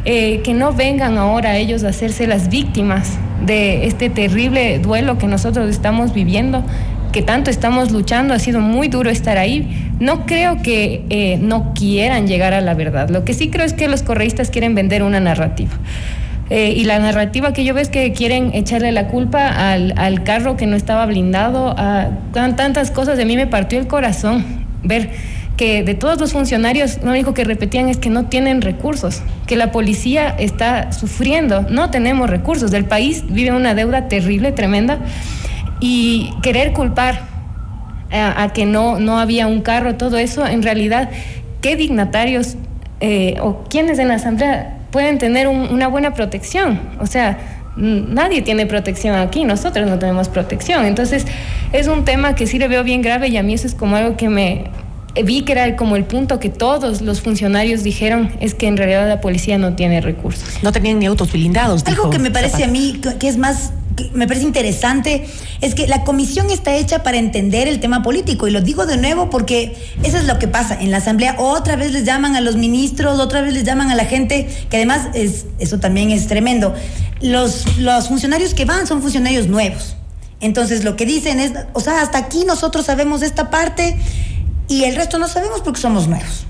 [0.05, 5.27] eh, que no vengan ahora ellos a hacerse las víctimas de este terrible duelo que
[5.27, 6.63] nosotros estamos viviendo,
[7.11, 9.91] que tanto estamos luchando, ha sido muy duro estar ahí.
[9.99, 13.09] No creo que eh, no quieran llegar a la verdad.
[13.09, 15.71] Lo que sí creo es que los correístas quieren vender una narrativa.
[16.49, 20.23] Eh, y la narrativa que yo veo es que quieren echarle la culpa al, al
[20.23, 23.17] carro que no estaba blindado, a tan- tantas cosas.
[23.17, 24.43] De mí me partió el corazón
[24.83, 25.11] ver
[25.57, 29.55] que de todos los funcionarios lo único que repetían es que no tienen recursos, que
[29.55, 34.97] la policía está sufriendo, no tenemos recursos, del país vive una deuda terrible, tremenda,
[35.79, 37.21] y querer culpar
[38.11, 41.09] a, a que no, no había un carro, todo eso, en realidad,
[41.61, 42.55] ¿qué dignatarios
[42.99, 46.79] eh, o quiénes en la Asamblea pueden tener un- una buena protección?
[46.99, 47.37] O sea,
[47.75, 50.85] nadie tiene protección aquí, nosotros no tenemos protección.
[50.85, 51.25] Entonces,
[51.73, 53.95] es un tema que sí le veo bien grave y a mí eso es como
[53.95, 54.65] algo que me...
[55.23, 59.07] Vi que era como el punto que todos los funcionarios dijeron es que en realidad
[59.07, 60.43] la policía no tiene recursos.
[60.63, 61.83] No tenían ni autos blindados.
[61.85, 65.25] Algo que me parece a mí que- que es más, que me parece interesante,
[65.61, 68.47] es que la comisión está hecha para entender el tema político.
[68.47, 70.81] Y lo digo de nuevo porque eso es lo que pasa.
[70.81, 73.95] En la asamblea otra vez les llaman a los ministros, otra vez les llaman a
[73.95, 76.73] la gente, que además es, eso también es tremendo.
[77.21, 79.95] Los, los funcionarios que van son funcionarios nuevos.
[80.41, 83.95] Entonces lo que dicen es, o sea, hasta aquí nosotros sabemos esta parte
[84.67, 86.45] y el resto no sabemos porque somos nuevos.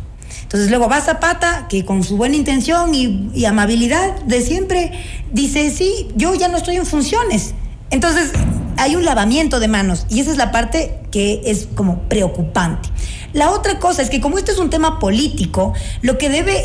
[0.54, 4.92] Entonces luego va Zapata, que con su buena intención y, amabilidad de siempre,
[5.32, 7.56] dice, sí, yo ya no estoy en funciones.
[7.90, 8.32] Entonces
[8.78, 12.90] hay un lavamiento de manos y esa es la parte que es como preocupante.
[13.34, 16.62] La otra cosa es que como esto es un tema político, lo que debe,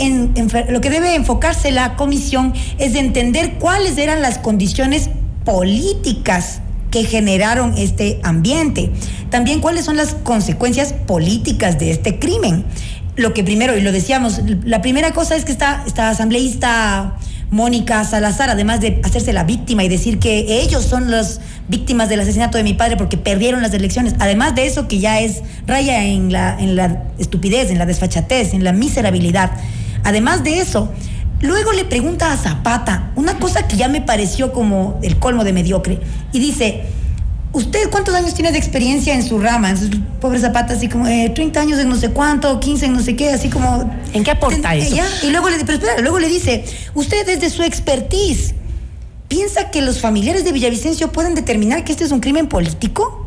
[0.68, 5.08] lo que debe enfocarse la comisión es de entender cuáles eran las condiciones
[5.46, 8.90] políticas que generaron este ambiente.
[9.30, 12.64] También cuáles son las consecuencias políticas de este crimen.
[13.16, 17.16] Lo que primero, y lo decíamos, la primera cosa es que esta, esta asambleísta
[17.50, 22.20] Mónica Salazar, además de hacerse la víctima y decir que ellos son las víctimas del
[22.20, 26.04] asesinato de mi padre porque perdieron las elecciones, además de eso que ya es raya
[26.04, 29.52] en la, en la estupidez, en la desfachatez, en la miserabilidad.
[30.04, 30.92] Además de eso,
[31.40, 35.54] luego le pregunta a Zapata una cosa que ya me pareció como el colmo de
[35.54, 36.00] mediocre
[36.32, 36.84] y dice,
[37.52, 39.74] ¿Usted cuántos años tiene de experiencia en su rama?
[40.20, 43.16] Pobre Zapata, así como eh, 30 años en no sé cuánto, 15 en no sé
[43.16, 43.90] qué, así como...
[44.12, 44.94] ¿En qué aporta eso?
[44.94, 48.54] ya, Y luego le, pero espera, luego le dice, usted desde su expertise,
[49.28, 53.26] ¿piensa que los familiares de Villavicencio pueden determinar que este es un crimen político?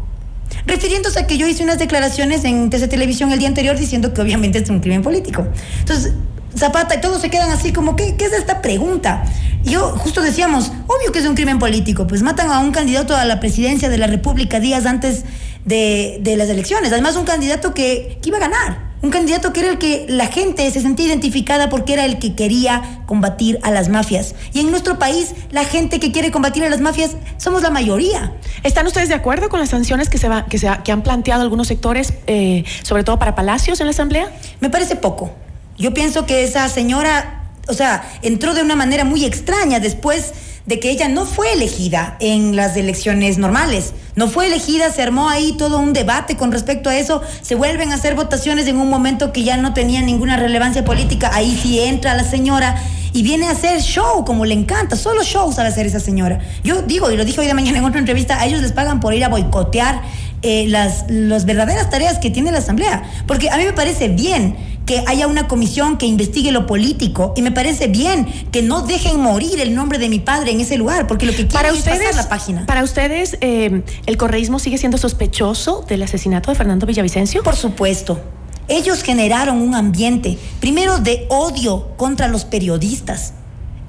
[0.67, 4.21] Refiriéndose a que yo hice unas declaraciones en TC Televisión el día anterior diciendo que
[4.21, 5.47] obviamente es un crimen político.
[5.79, 6.13] Entonces,
[6.57, 9.23] Zapata y todos se quedan así como, ¿qué, qué es esta pregunta?
[9.63, 13.25] Yo justo decíamos, obvio que es un crimen político, pues matan a un candidato a
[13.25, 15.23] la presidencia de la República días antes
[15.65, 16.91] de, de las elecciones.
[16.91, 18.91] Además, un candidato que, que iba a ganar.
[19.03, 22.35] Un candidato que era el que la gente se sentía identificada porque era el que
[22.35, 24.35] quería combatir a las mafias.
[24.53, 28.33] Y en nuestro país, la gente que quiere combatir a las mafias somos la mayoría.
[28.61, 31.41] ¿Están ustedes de acuerdo con las sanciones que se, va, que se que han planteado
[31.41, 34.31] algunos sectores, eh, sobre todo para Palacios en la Asamblea?
[34.59, 35.31] Me parece poco.
[35.81, 40.31] Yo pienso que esa señora, o sea, entró de una manera muy extraña después
[40.67, 43.93] de que ella no fue elegida en las elecciones normales.
[44.15, 47.91] No fue elegida, se armó ahí todo un debate con respecto a eso, se vuelven
[47.91, 51.79] a hacer votaciones en un momento que ya no tenía ninguna relevancia política, ahí sí
[51.79, 52.79] entra la señora
[53.11, 56.39] y viene a hacer show como le encanta, solo show sabe hacer esa señora.
[56.63, 58.99] Yo digo, y lo dije hoy de mañana en otra entrevista, a ellos les pagan
[58.99, 60.03] por ir a boicotear
[60.41, 64.55] eh, las, las verdaderas tareas que tiene la Asamblea, porque a mí me parece bien
[64.85, 69.19] que haya una comisión que investigue lo político y me parece bien que no dejen
[69.19, 71.75] morir el nombre de mi padre en ese lugar, porque lo que quieren Para es
[71.77, 72.65] pasar ustedes, la página.
[72.65, 77.43] para ustedes eh, ¿el correísmo sigue siendo sospechoso del asesinato de Fernando Villavicencio?
[77.43, 78.19] Por supuesto.
[78.67, 83.33] Ellos generaron un ambiente, primero de odio contra los periodistas.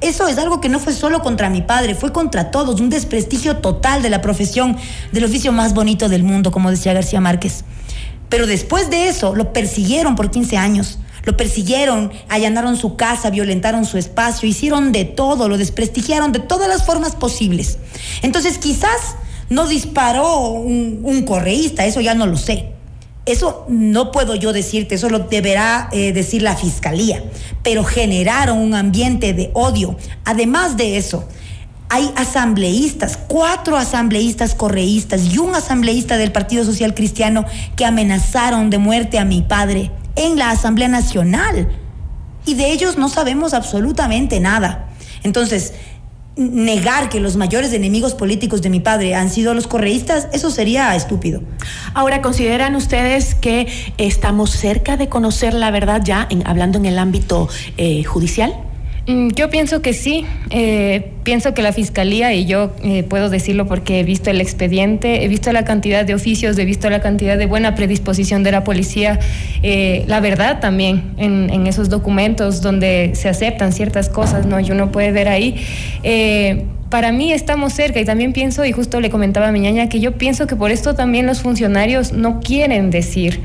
[0.03, 3.59] Eso es algo que no fue solo contra mi padre, fue contra todos, un desprestigio
[3.59, 4.77] total de la profesión,
[5.13, 7.65] del oficio más bonito del mundo, como decía García Márquez.
[8.29, 10.99] Pero después de eso lo persiguieron por 15 años.
[11.23, 16.69] Lo persiguieron, allanaron su casa, violentaron su espacio, hicieron de todo, lo desprestigiaron de todas
[16.69, 17.79] las formas posibles.
[18.23, 19.15] Entonces quizás
[19.51, 22.72] no disparó un, un correísta, eso ya no lo sé.
[23.25, 27.23] Eso no puedo yo decirte, eso lo deberá eh, decir la fiscalía.
[27.63, 29.97] Pero generaron un ambiente de odio.
[30.25, 31.29] Además de eso,
[31.89, 37.45] hay asambleístas, cuatro asambleístas correístas y un asambleísta del Partido Social Cristiano
[37.77, 41.69] que amenazaron de muerte a mi padre en la Asamblea Nacional.
[42.45, 44.89] Y de ellos no sabemos absolutamente nada.
[45.23, 45.75] Entonces,
[46.37, 50.95] negar que los mayores enemigos políticos de mi padre han sido los correístas, eso sería
[50.97, 51.43] estúpido.
[51.95, 53.69] Ahora, ¿consideran ustedes que
[53.99, 58.55] estamos cerca de conocer la verdad ya, hablando en el ámbito eh, judicial?
[59.07, 60.25] Mm, Yo pienso que sí.
[60.51, 65.25] Eh, pienso que la fiscalía, y yo eh, puedo decirlo porque he visto el expediente,
[65.25, 68.65] he visto la cantidad de oficios, he visto la cantidad de buena predisposición de la
[68.65, 69.19] policía,
[69.63, 74.59] eh, la verdad también en, esos documentos donde se aceptan ciertas cosas, ¿no?
[74.61, 75.55] Y uno puede ver ahí.
[76.03, 79.89] Eh, para mí estamos cerca y también pienso, y justo le comentaba a mi ñaña,
[79.89, 83.41] que yo pienso que por esto también los funcionarios no quieren decir.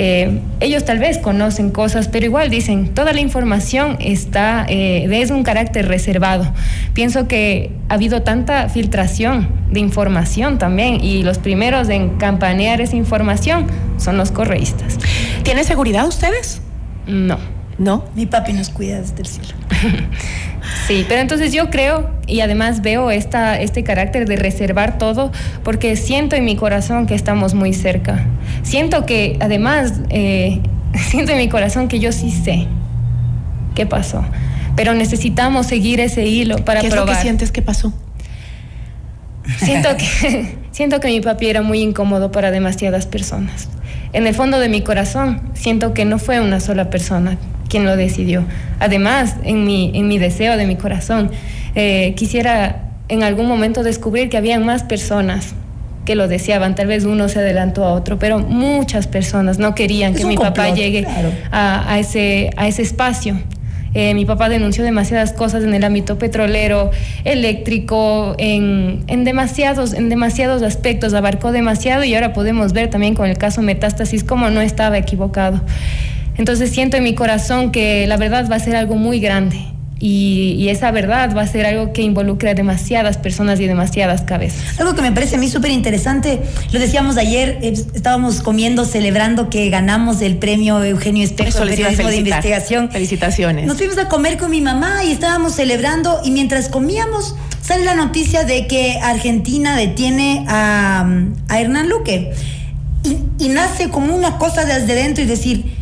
[0.00, 5.32] Eh, ellos tal vez conocen cosas, pero igual dicen, toda la información está, eh, es
[5.32, 6.52] un carácter reservado.
[6.92, 12.94] Pienso que ha habido tanta filtración de información también y los primeros en campanear esa
[12.94, 14.98] información son los correístas.
[15.42, 16.60] ¿Tienen seguridad ustedes?
[17.08, 17.57] No.
[17.78, 18.04] ¿No?
[18.14, 19.54] Mi papi nos cuida desde el cielo.
[20.86, 25.30] Sí, pero entonces yo creo y además veo esta, este carácter de reservar todo
[25.62, 28.24] porque siento en mi corazón que estamos muy cerca.
[28.62, 30.60] Siento que además, eh,
[30.94, 32.66] siento en mi corazón que yo sí sé
[33.74, 34.24] qué pasó,
[34.76, 37.10] pero necesitamos seguir ese hilo para ¿Qué es probar.
[37.10, 37.92] lo que sientes que pasó?
[39.58, 43.68] Siento que, siento que mi papi era muy incómodo para demasiadas personas.
[44.12, 47.36] En el fondo de mi corazón, siento que no fue una sola persona
[47.68, 48.44] quien lo decidió.
[48.80, 51.30] Además, en mi, en mi deseo de mi corazón,
[51.74, 55.54] eh, quisiera en algún momento descubrir que había más personas
[56.04, 56.74] que lo deseaban.
[56.74, 60.70] Tal vez uno se adelantó a otro, pero muchas personas no querían que mi papá
[60.70, 61.06] llegue
[61.50, 63.36] a, a, ese, a ese espacio.
[63.94, 66.90] Eh, mi papá denunció demasiadas cosas en el ámbito petrolero,
[67.24, 73.28] eléctrico, en, en, demasiados, en demasiados aspectos, abarcó demasiado y ahora podemos ver también con
[73.28, 75.62] el caso Metástasis cómo no estaba equivocado.
[76.38, 79.68] Entonces siento en mi corazón que la verdad va a ser algo muy grande
[80.00, 84.78] y, esa verdad va a ser algo que involucre a demasiadas personas y demasiadas cabezas.
[84.78, 86.40] Algo que me parece a mí súper interesante,
[86.72, 92.08] lo decíamos ayer, eh, estábamos comiendo, celebrando que ganamos el premio Eugenio Espejo de periodismo
[92.08, 92.90] de investigación.
[92.90, 93.66] Felicitaciones.
[93.66, 97.94] Nos fuimos a comer con mi mamá y estábamos celebrando y mientras comíamos sale la
[97.94, 101.08] noticia de que Argentina detiene a,
[101.48, 102.32] a Hernán Luque.
[103.04, 105.77] Y, y nace como una cosa desde dentro y decir,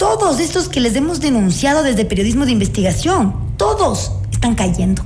[0.00, 5.02] todos estos que les hemos denunciado desde periodismo de investigación, todos están cayendo.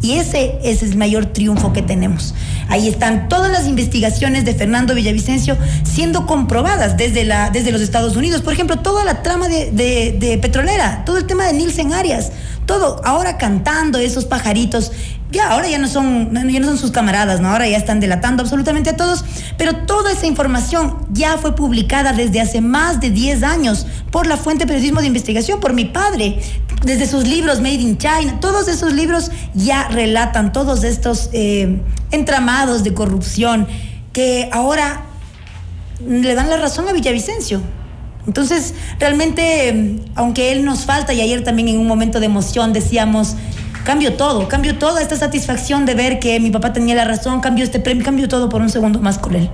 [0.00, 2.34] Y ese, es el mayor triunfo que tenemos.
[2.70, 8.16] Ahí están todas las investigaciones de Fernando Villavicencio siendo comprobadas desde, la, desde los Estados
[8.16, 8.40] Unidos.
[8.40, 12.32] Por ejemplo, toda la trama de, de Petrolera, todo el tema de Nielsen Arias,
[12.66, 14.92] todo, ahora cantando esos pajaritos
[15.32, 17.48] ya ahora ya no son, ya no son sus camaradas, ¿no?
[17.48, 19.24] Ahora ya están delatando absolutamente a todos,
[19.56, 24.36] pero toda esa información ya fue publicada desde hace más de 10 años por la
[24.36, 26.38] fuente periodismo de investigación, por mi padre,
[26.84, 32.84] desde sus libros Made in China, todos esos libros ya relatan todos estos eh, entramados
[32.84, 33.66] de corrupción
[34.12, 35.06] que ahora
[36.06, 37.62] le dan la razón a Villavicencio.
[38.26, 43.36] Entonces, realmente, aunque él nos falta, y ayer también en un momento de emoción decíamos,
[43.84, 47.64] cambio todo, cambio toda esta satisfacción de ver que mi papá tenía la razón, cambio
[47.64, 49.50] este premio, cambio todo por un segundo más con él.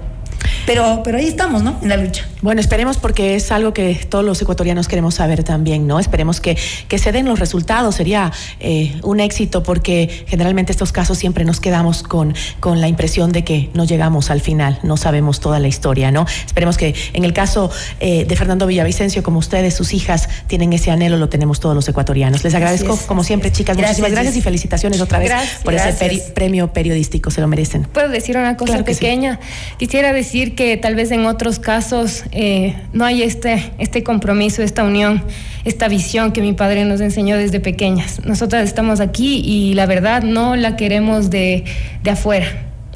[0.68, 1.78] Pero, pero ahí estamos, ¿no?
[1.80, 2.28] En la lucha.
[2.42, 5.98] Bueno, esperemos porque es algo que todos los ecuatorianos queremos saber también, ¿no?
[5.98, 6.58] Esperemos que,
[6.88, 7.94] que se den los resultados.
[7.94, 13.32] Sería eh, un éxito porque generalmente estos casos siempre nos quedamos con, con la impresión
[13.32, 16.26] de que no llegamos al final, no sabemos toda la historia, ¿no?
[16.44, 20.90] Esperemos que en el caso eh, de Fernando Villavicencio, como ustedes, sus hijas, tienen ese
[20.90, 22.44] anhelo, lo tenemos todos los ecuatorianos.
[22.44, 23.74] Les agradezco, como siempre, chicas.
[23.74, 25.32] muchísimas gracias y felicitaciones otra vez
[25.64, 27.30] por ese premio periodístico.
[27.30, 27.84] Se lo merecen.
[27.84, 29.40] ¿Puedo decir una cosa pequeña?
[29.78, 34.82] Quisiera decir que tal vez en otros casos eh, no hay este, este compromiso, esta
[34.82, 35.22] unión,
[35.64, 38.24] esta visión que mi padre nos enseñó desde pequeñas.
[38.24, 41.62] Nosotras estamos aquí y la verdad no la queremos de,
[42.02, 42.48] de afuera.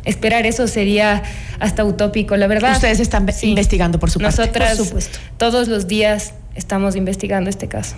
[0.04, 1.22] Esperar eso sería
[1.60, 2.72] hasta utópico, la verdad.
[2.72, 4.42] Ustedes están investigando, por supuesto.
[4.42, 5.18] Nosotras por supuesto.
[5.36, 7.94] todos los días estamos investigando este caso.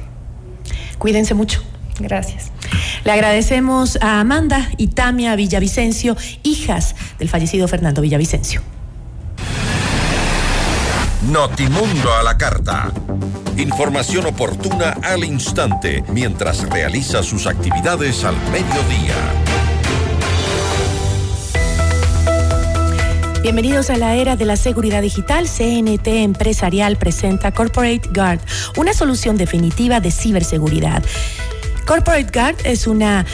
[0.99, 1.65] Cuídense mucho.
[1.99, 2.51] Gracias.
[3.03, 8.61] Le agradecemos a Amanda y Tamia Villavicencio, hijas del fallecido Fernando Villavicencio.
[11.31, 12.93] Notimundo a la carta.
[13.57, 19.15] Información oportuna al instante mientras realiza sus actividades al mediodía.
[23.41, 25.49] Bienvenidos a la era de la seguridad digital.
[25.49, 28.41] CNT Empresarial presenta Corporate Guard,
[28.77, 31.03] una solución definitiva de ciberseguridad.
[31.87, 33.25] Corporate Guard es una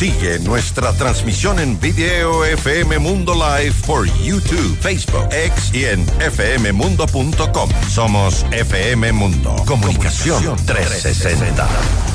[0.01, 7.69] Sigue nuestra transmisión en video FM Mundo Live por YouTube, Facebook, X y en fmmundo.com.
[7.87, 9.55] Somos FM Mundo.
[9.67, 11.67] Comunicación 360.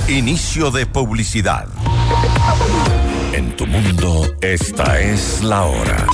[0.09, 1.69] Inicio de publicidad.
[3.33, 6.09] En tu mundo, esta es la hora.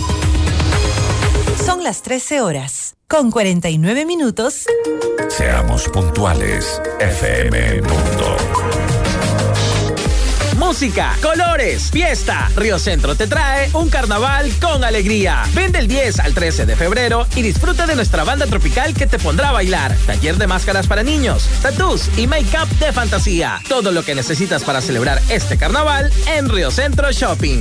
[1.64, 4.66] Son las 13 horas, con 49 minutos.
[5.30, 9.01] Seamos puntuales, FM Mundo
[10.72, 12.50] música, colores, fiesta.
[12.56, 15.42] Río Centro te trae un carnaval con alegría.
[15.52, 19.18] Vende el 10 al 13 de febrero y disfruta de nuestra banda tropical que te
[19.18, 19.94] pondrá a bailar.
[20.06, 23.60] Taller de máscaras para niños, tattoos y make-up de fantasía.
[23.68, 27.60] Todo lo que necesitas para celebrar este carnaval en Río Centro Shopping.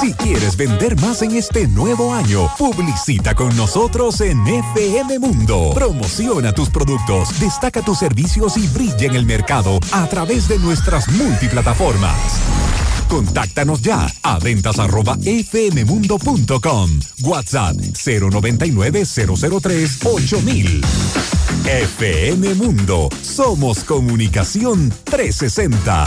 [0.00, 5.72] Si quieres vender más en este nuevo año, publicita con nosotros en FM Mundo.
[5.74, 11.08] Promociona tus productos, destaca tus servicios y brilla en el mercado a través de nuestras
[11.08, 12.40] multiplataformas.
[13.08, 16.90] Contáctanos ya a ventas arroba fmmundo.com.
[17.22, 20.80] WhatsApp 099 003 8000.
[21.66, 23.10] FM Mundo.
[23.22, 26.06] Somos comunicación 360.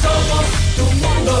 [0.00, 1.40] Somos tu mundo.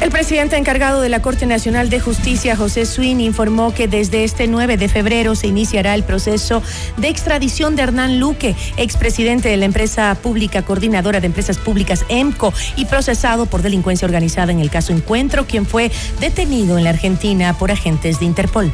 [0.00, 4.46] El presidente encargado de la Corte Nacional de Justicia, José Swin, informó que desde este
[4.46, 6.62] 9 de febrero se iniciará el proceso
[6.96, 12.54] de extradición de Hernán Luque, expresidente de la empresa pública coordinadora de empresas públicas EMCO
[12.76, 17.58] y procesado por delincuencia organizada en el caso Encuentro, quien fue detenido en la Argentina
[17.58, 18.72] por agentes de Interpol.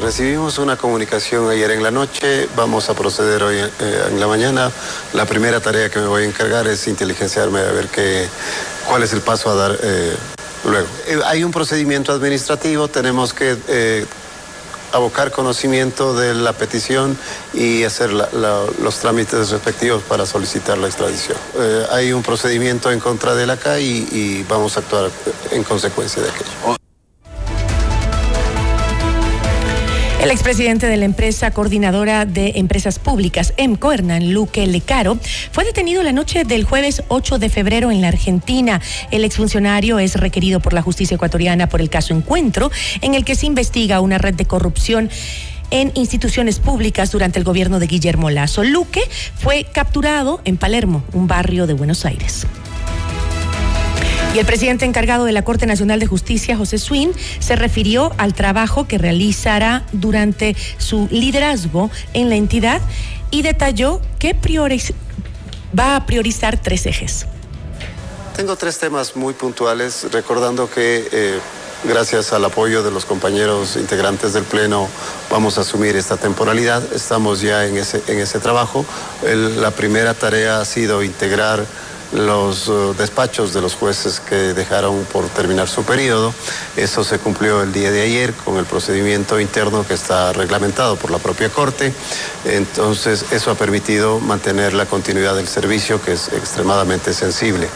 [0.00, 4.70] Recibimos una comunicación ayer en la noche, vamos a proceder hoy eh, en la mañana.
[5.12, 8.26] La primera tarea que me voy a encargar es inteligenciarme a ver qué,
[8.88, 10.14] cuál es el paso a dar eh,
[10.70, 10.88] luego.
[11.06, 14.06] Eh, hay un procedimiento administrativo, tenemos que eh,
[14.92, 17.16] abocar conocimiento de la petición
[17.52, 21.36] y hacer los trámites respectivos para solicitar la extradición.
[21.58, 25.10] Eh, hay un procedimiento en contra de la CA y, y vamos a actuar
[25.50, 26.76] en consecuencia de aquello.
[30.26, 35.20] El expresidente de la empresa coordinadora de empresas públicas, EMCO, Hernán Luque Lecaro,
[35.52, 38.80] fue detenido la noche del jueves 8 de febrero en la Argentina.
[39.12, 42.72] El exfuncionario es requerido por la justicia ecuatoriana por el caso Encuentro,
[43.02, 45.10] en el que se investiga una red de corrupción
[45.70, 48.64] en instituciones públicas durante el gobierno de Guillermo Lazo.
[48.64, 49.02] Luque
[49.36, 52.48] fue capturado en Palermo, un barrio de Buenos Aires.
[54.34, 58.34] Y el presidente encargado de la Corte Nacional de Justicia, José Swin, se refirió al
[58.34, 62.82] trabajo que realizará durante su liderazgo en la entidad
[63.30, 64.92] y detalló que prioriz-
[65.78, 67.26] va a priorizar tres ejes.
[68.36, 71.38] Tengo tres temas muy puntuales, recordando que eh,
[71.84, 74.86] gracias al apoyo de los compañeros integrantes del Pleno
[75.30, 76.82] vamos a asumir esta temporalidad.
[76.92, 78.84] Estamos ya en ese, en ese trabajo.
[79.24, 81.64] La primera tarea ha sido integrar
[82.12, 86.32] los eh, despachos de los jueces que dejaron por terminar su periodo.
[86.76, 91.10] Eso se cumplió el día de ayer con el procedimiento interno que está reglamentado por
[91.10, 91.92] la propia Corte.
[92.44, 97.68] Entonces, eso ha permitido mantener la continuidad del servicio, que es extremadamente sensible.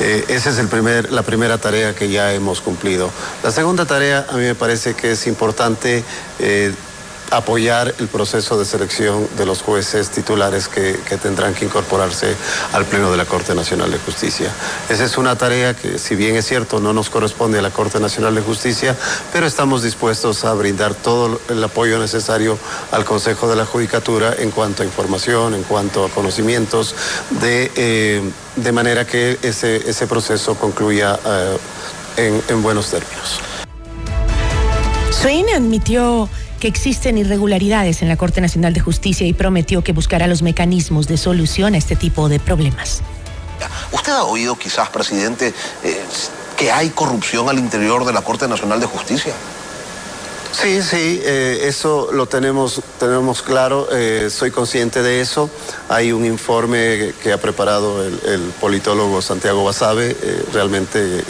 [0.00, 3.10] Eh, esa es el primer, la primera tarea que ya hemos cumplido.
[3.42, 6.04] La segunda tarea, a mí me parece que es importante
[6.38, 6.74] eh,
[7.30, 12.36] apoyar el proceso de selección de los jueces titulares que, tendrán que incorporarse
[12.72, 14.50] al Pleno de la Corte Nacional de Justicia.
[14.88, 18.00] Esa es una tarea que, si bien es cierto, no nos corresponde a la Corte
[18.00, 18.96] Nacional de Justicia,
[19.32, 22.58] pero estamos dispuestos a brindar todo el apoyo necesario
[22.90, 26.94] al Consejo de la Judicatura en cuanto a información, en cuanto a conocimientos,
[27.40, 28.22] de, eh,
[28.56, 31.56] de manera que ese, ese proceso concluya eh,
[32.16, 33.40] en, en buenos términos.
[35.10, 36.28] Swin admitió
[36.64, 41.06] que existen irregularidades en la Corte Nacional de Justicia y prometió que buscará los mecanismos
[41.06, 43.02] de solución a este tipo de problemas.
[43.92, 45.52] ¿Usted ha oído quizás, presidente,
[45.82, 46.02] eh,
[46.56, 49.34] que hay corrupción al interior de la Corte Nacional de Justicia?
[50.52, 55.50] Sí, sí, eh, eso lo tenemos, tenemos claro, eh, soy consciente de eso.
[55.90, 61.22] Hay un informe que ha preparado el, politólogo Santiago Basabe, eh, realmente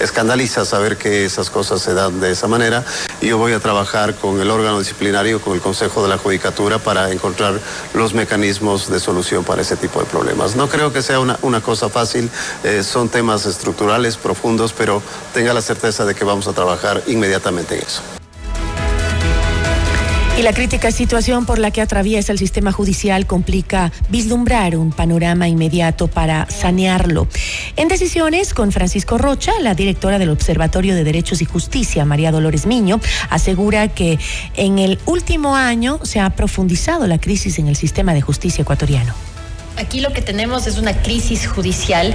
[0.00, 2.84] escandaliza saber que esas cosas se dan de esa manera
[3.20, 7.10] yo voy a trabajar con el órgano disciplinario, con el Consejo de la Judicatura para
[7.10, 7.58] encontrar
[7.94, 10.56] los mecanismos de solución para ese tipo de problemas.
[10.56, 12.30] No creo que sea una, una cosa fácil,
[12.82, 15.02] son temas estructurales, profundos, pero
[15.34, 18.17] tenga la certeza de que vamos a trabajar inmediatamente en eso.
[20.38, 25.48] Y la crítica situación por la que atraviesa el sistema judicial complica vislumbrar un panorama
[25.48, 27.26] inmediato para sanearlo.
[27.74, 32.66] En decisiones con Francisco Rocha, la directora del Observatorio de Derechos y Justicia, María Dolores
[32.66, 34.20] Miño, asegura que
[34.54, 39.14] en el último año se ha profundizado la crisis en el sistema de justicia ecuatoriano.
[39.76, 42.14] Aquí lo que tenemos es una crisis judicial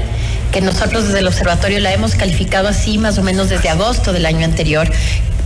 [0.51, 4.25] que nosotros desde el observatorio la hemos calificado así más o menos desde agosto del
[4.25, 4.91] año anterior,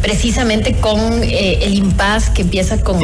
[0.01, 3.01] precisamente con eh, el impas que empieza con,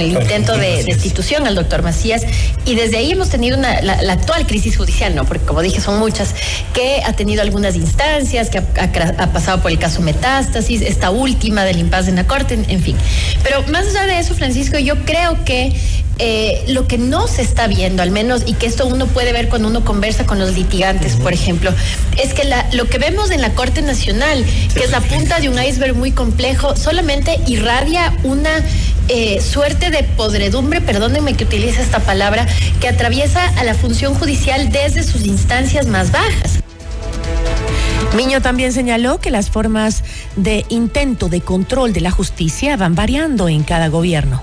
[0.00, 2.22] el intento de destitución al doctor Macías.
[2.64, 5.24] Y desde ahí hemos tenido una, la, actual crisis judicial, ¿no?
[5.24, 6.34] Porque como dije son muchas,
[6.72, 11.78] que ha tenido algunas instancias, que ha, pasado por el caso Metástasis, esta última del
[11.78, 12.96] impas en la Corte, en, fin.
[13.42, 15.74] Pero más allá de eso, Francisco, yo creo que
[16.18, 19.48] eh, lo que no se está viendo, al menos, y que esto uno puede ver
[19.48, 21.72] cuando uno conversa con los litigantes, por ejemplo,
[22.22, 25.48] es que la, lo que vemos en la Corte Nacional, que es la punta de
[25.48, 26.29] un iceberg muy complejo,
[26.76, 28.50] solamente irradia una
[29.08, 32.46] eh, suerte de podredumbre, perdónenme que utilice esta palabra,
[32.80, 36.60] que atraviesa a la función judicial desde sus instancias más bajas.
[38.16, 40.02] Miño también señaló que las formas
[40.36, 44.42] de intento de control de la justicia van variando en cada gobierno.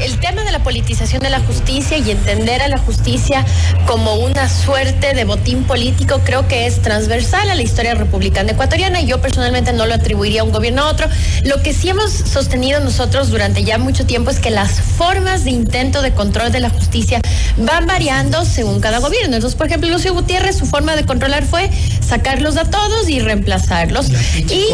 [0.00, 3.44] El tema de la politización de la justicia y entender a la justicia
[3.86, 9.00] como una suerte de botín político creo que es transversal a la historia republicana ecuatoriana
[9.00, 11.08] y yo personalmente no lo atribuiría a un gobierno a otro.
[11.44, 15.50] Lo que sí hemos sostenido nosotros durante ya mucho tiempo es que las formas de
[15.50, 17.20] intento de control de la justicia
[17.56, 19.36] van variando según cada gobierno.
[19.36, 21.70] Entonces, por ejemplo, Lucio Gutiérrez, su forma de controlar fue
[22.12, 24.10] sacarlos a todos y reemplazarlos.
[24.36, 24.66] Y,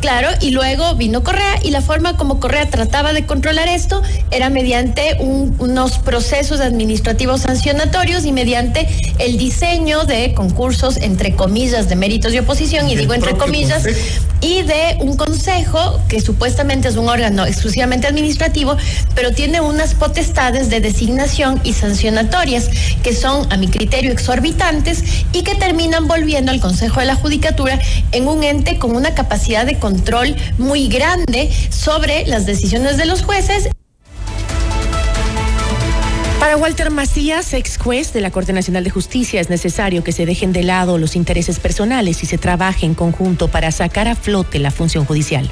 [0.00, 4.00] claro, y luego vino Correa y la forma como Correa trataba de controlar esto
[4.30, 8.86] era mediante unos procesos administrativos sancionatorios y mediante
[9.18, 13.82] el diseño de concursos, entre comillas, de méritos y oposición, y, digo entre comillas,
[14.40, 18.76] y de un consejo que supuestamente es un órgano exclusivamente administrativo,
[19.16, 22.68] pero tiene unas potestades de designación y sancionatorias
[23.02, 25.02] que son, a mi criterio, exorbitantes
[25.32, 27.78] y que terminan volviendo al Consejo de la Judicatura
[28.12, 33.22] en un ente con una capacidad de control muy grande sobre las decisiones de los
[33.22, 33.68] jueces.
[36.40, 40.26] Para Walter Macías, ex juez de la Corte Nacional de Justicia, es necesario que se
[40.26, 44.58] dejen de lado los intereses personales y se trabaje en conjunto para sacar a flote
[44.58, 45.50] la función judicial.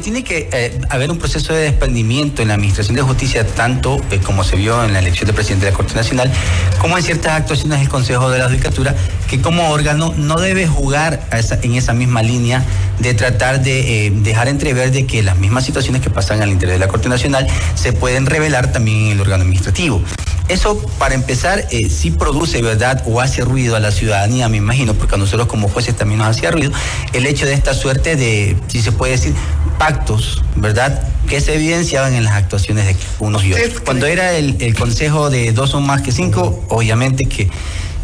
[0.00, 4.18] Tiene que eh, haber un proceso de desprendimiento en la Administración de Justicia, tanto eh,
[4.18, 6.32] como se vio en la elección de presidente de la Corte Nacional,
[6.80, 8.94] como en ciertas actuaciones del Consejo de la Judicatura,
[9.28, 11.20] que como órgano no debe jugar
[11.62, 12.64] en esa misma línea
[12.98, 16.78] de tratar de eh, dejar entrever de que las mismas situaciones que pasan al interior
[16.78, 20.02] de la Corte Nacional se pueden revelar también en el órgano administrativo.
[20.48, 23.02] Eso, para empezar, eh, sí produce, ¿verdad?
[23.06, 26.28] O hace ruido a la ciudadanía, me imagino, porque a nosotros como jueces también nos
[26.28, 26.72] hacía ruido,
[27.12, 29.34] el hecho de esta suerte de, si se puede decir,
[29.82, 31.02] pactos, ¿verdad?
[31.28, 33.80] Que se evidenciaban en las actuaciones de unos y otros.
[33.80, 37.50] Cuando era el, el consejo de dos o más que cinco, obviamente que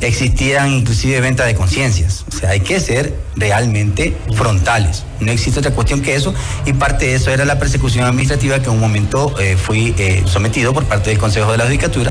[0.01, 2.25] existieran inclusive venta de conciencias.
[2.27, 5.05] O sea, hay que ser realmente frontales.
[5.21, 6.35] No existe otra cuestión que eso
[6.67, 10.25] y parte de eso era la persecución administrativa que en un momento eh, fui eh,
[10.27, 12.11] sometido por parte del Consejo de la Judicatura.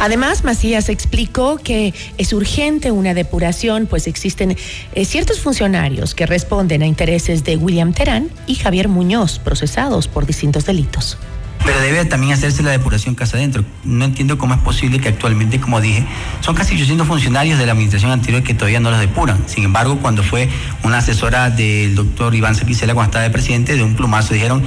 [0.00, 4.56] Además, Macías explicó que es urgente una depuración, pues existen
[4.94, 10.24] eh, ciertos funcionarios que responden a intereses de William Terán y Javier Muñoz, procesados por
[10.24, 11.18] distintos delitos.
[11.64, 13.64] Pero debe también hacerse la depuración casa adentro.
[13.82, 16.06] No entiendo cómo es posible que actualmente, como dije,
[16.40, 19.42] son casi 800 funcionarios de la administración anterior que todavía no los depuran.
[19.48, 20.48] Sin embargo, cuando fue
[20.84, 24.62] una asesora del doctor Iván Sepicela cuando estaba de presidente, de un plumazo dijeron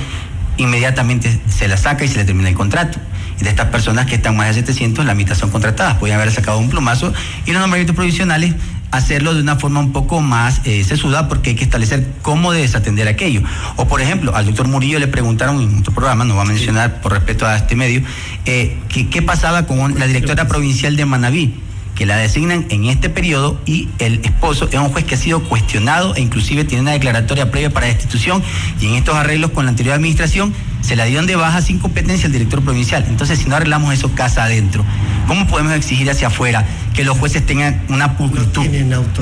[0.57, 2.99] inmediatamente se la saca y se le termina el contrato.
[3.41, 5.97] De estas personas que están más de 700, la mitad son contratadas.
[5.97, 7.13] Podrían haber sacado un plumazo
[7.45, 8.53] y los nombramientos provisionales
[8.91, 13.07] hacerlo de una forma un poco más eh, sesuda porque hay que establecer cómo desatender
[13.07, 13.41] aquello.
[13.77, 17.01] O por ejemplo, al doctor Murillo le preguntaron en otro programa, no va a mencionar
[17.01, 18.01] por respeto a este medio,
[18.45, 21.53] eh, qué pasaba con la directora provincial de Manabí
[21.95, 25.43] que la designan en este periodo y el esposo es un juez que ha sido
[25.43, 28.41] cuestionado e inclusive tiene una declaratoria previa para destitución
[28.79, 32.25] y en estos arreglos con la anterior administración se la dieron de baja sin competencia
[32.25, 33.05] al director provincial.
[33.07, 34.83] Entonces, si no arreglamos eso casa adentro,
[35.27, 38.65] ¿cómo podemos exigir hacia afuera que los jueces tengan una pulcritud,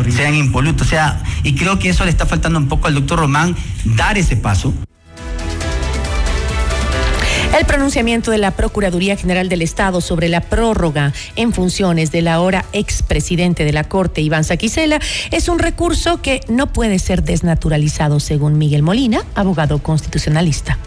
[0.09, 0.88] sean impolutos?
[0.88, 4.17] O sea, y creo que eso le está faltando un poco al doctor Román, dar
[4.17, 4.74] ese paso.
[7.60, 12.64] El pronunciamiento de la Procuraduría General del Estado sobre la prórroga en funciones del ahora
[12.72, 15.01] expresidente de la Corte, Iván Saquicela,
[15.32, 20.78] es un recurso que no puede ser desnaturalizado, según Miguel Molina, abogado constitucionalista.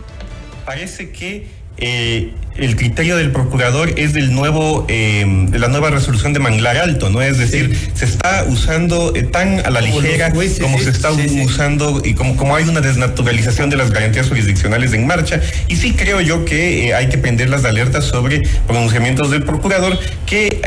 [0.65, 1.47] Parece que
[1.83, 6.77] eh, el criterio del procurador es del nuevo, eh, de la nueva resolución de Manglar
[6.77, 7.23] Alto, ¿no?
[7.23, 12.15] Es decir, se está usando eh, tan a la ligera como se está usando y
[12.15, 15.41] como, como hay una desnaturalización de las garantías jurisdiccionales en marcha.
[15.69, 19.99] Y sí creo yo que eh, hay que prender las alertas sobre pronunciamientos del procurador
[20.27, 20.61] que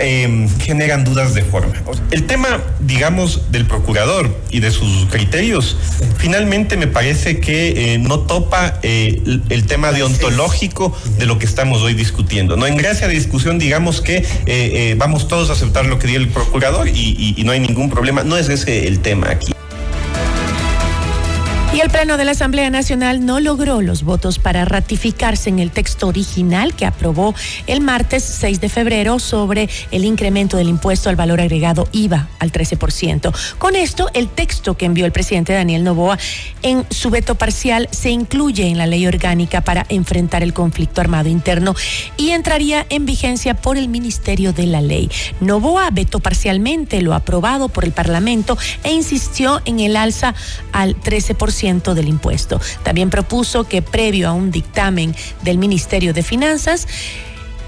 [0.60, 1.74] generan dudas de forma.
[2.12, 5.78] El tema, digamos, del procurador y de sus criterios,
[6.18, 11.94] finalmente me parece que no topa el, el tema deontológico de lo que estamos hoy
[11.94, 12.58] discutiendo.
[12.58, 16.08] No en gracia de discusión, digamos que eh, eh, vamos todos a aceptar lo que
[16.08, 18.24] dio el procurador y no hay ningún problema.
[18.24, 19.55] No es ese el tema aquí.
[21.86, 26.08] El Pleno de la Asamblea Nacional no logró los votos para ratificarse en el texto
[26.08, 27.36] original que aprobó
[27.68, 32.52] el martes 6 de febrero sobre el incremento del impuesto al valor agregado IVA al
[32.52, 33.32] 13%.
[33.60, 36.18] Con esto, el texto que envió el presidente Daniel Novoa
[36.64, 41.30] en su veto parcial se incluye en la ley orgánica para enfrentar el conflicto armado
[41.30, 41.76] interno
[42.18, 45.12] y entraría en vigencia por el Ministerio de la Ley.
[45.40, 50.34] Novoa vetó parcialmente lo aprobado por el Parlamento e insistió en el alza
[50.72, 52.60] al 13% del impuesto.
[52.84, 56.88] También propuso que previo a un dictamen del Ministerio de Finanzas,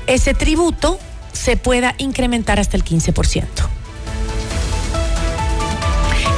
[0.08, 1.00] ese tributo
[1.34, 3.77] se pueda incrementar hasta el 15%.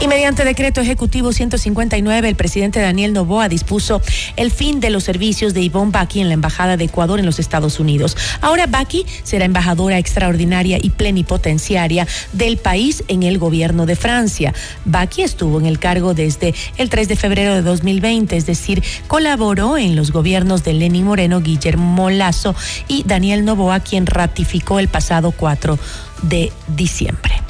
[0.01, 4.01] Y mediante decreto ejecutivo 159, el presidente Daniel Novoa dispuso
[4.37, 7.37] el fin de los servicios de Yvonne Baki en la Embajada de Ecuador en los
[7.37, 8.15] Estados Unidos.
[8.39, 14.53] Ahora Baki será embajadora extraordinaria y plenipotenciaria del país en el gobierno de Francia.
[14.85, 19.77] Baki estuvo en el cargo desde el 3 de febrero de 2020, es decir, colaboró
[19.77, 22.55] en los gobiernos de Lenín Moreno, Guillermo Lazo
[22.87, 25.77] y Daniel Novoa, quien ratificó el pasado 4
[26.21, 27.48] de diciembre.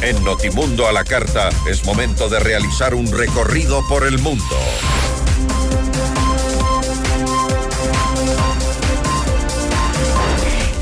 [0.00, 4.44] En Notimundo a la Carta es momento de realizar un recorrido por el mundo.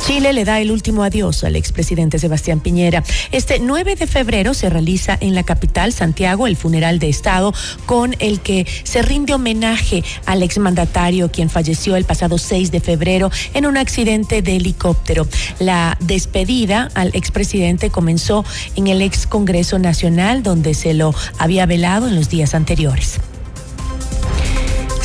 [0.06, 3.02] Chile le da el último adiós al expresidente Sebastián Piñera.
[3.32, 7.52] Este 9 de febrero se realiza en la capital, Santiago, el funeral de Estado
[7.86, 13.32] con el que se rinde homenaje al exmandatario quien falleció el pasado 6 de febrero
[13.52, 15.26] en un accidente de helicóptero.
[15.58, 18.44] La despedida al expresidente comenzó
[18.76, 23.18] en el ex Congreso Nacional donde se lo había velado en los días anteriores.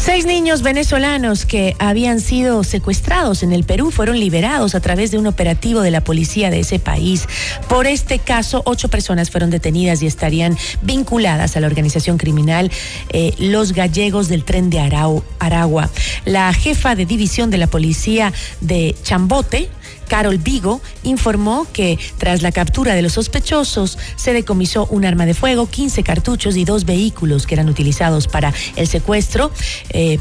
[0.04, 5.20] Seis niños venezolanos que habían sido secuestrados en el Perú fueron liberados a través de
[5.20, 7.28] un operativo de la policía de ese país.
[7.70, 12.72] Por este caso, ocho personas fueron detenidas y estarían vinculadas a la organización criminal
[13.10, 15.92] eh, Los Gallegos del Tren de Aragua.
[16.26, 19.70] La jefa de división de la policía de Chambote,
[20.12, 25.34] Carol Vigo informó que tras la captura de los sospechosos se decomisó un arma de
[25.34, 29.52] fuego, 15 cartuchos y dos vehículos que eran utilizados para el secuestro
[29.92, 30.20] eh,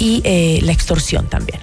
[0.00, 1.60] y eh, la extorsión también.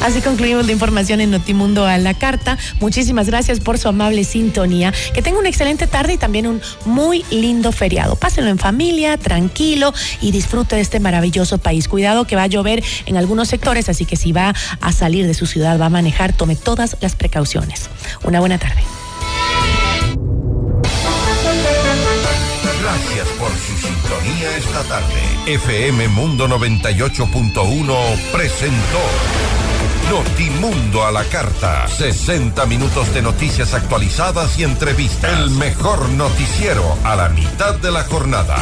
[0.00, 2.56] Así concluimos la información en Notimundo a la carta.
[2.80, 4.92] Muchísimas gracias por su amable sintonía.
[5.14, 8.16] Que tenga una excelente tarde y también un muy lindo feriado.
[8.16, 11.86] Pásenlo en familia, tranquilo y disfrute de este maravilloso país.
[11.86, 15.34] Cuidado que va a llover en algunos sectores, así que si va a salir de
[15.34, 17.90] su ciudad, va a manejar, tome todas las precauciones.
[18.24, 18.82] Una buena tarde.
[22.80, 25.20] Gracias por su sintonía esta tarde.
[25.46, 29.59] FM Mundo 98.1 presentó
[30.10, 31.86] Notimundo a la carta.
[31.86, 35.38] 60 minutos de noticias actualizadas y entrevistas.
[35.38, 38.56] El mejor noticiero a la mitad de la jornada.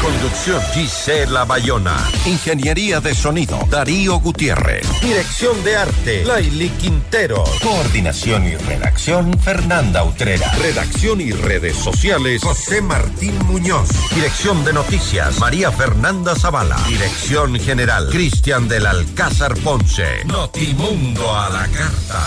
[0.00, 1.96] Conducción Gisela Bayona.
[2.24, 4.86] Ingeniería de sonido Darío Gutiérrez.
[5.02, 7.44] Dirección de arte Laili Quintero.
[7.62, 10.50] Coordinación y redacción Fernanda Utrera.
[10.54, 13.90] Redacción y redes sociales José Martín Muñoz.
[14.14, 16.78] Dirección de noticias María Fernanda Zavala.
[16.88, 20.24] Dirección general Cristian del Alcázar Ponce.
[20.24, 22.26] Notimundo a la carta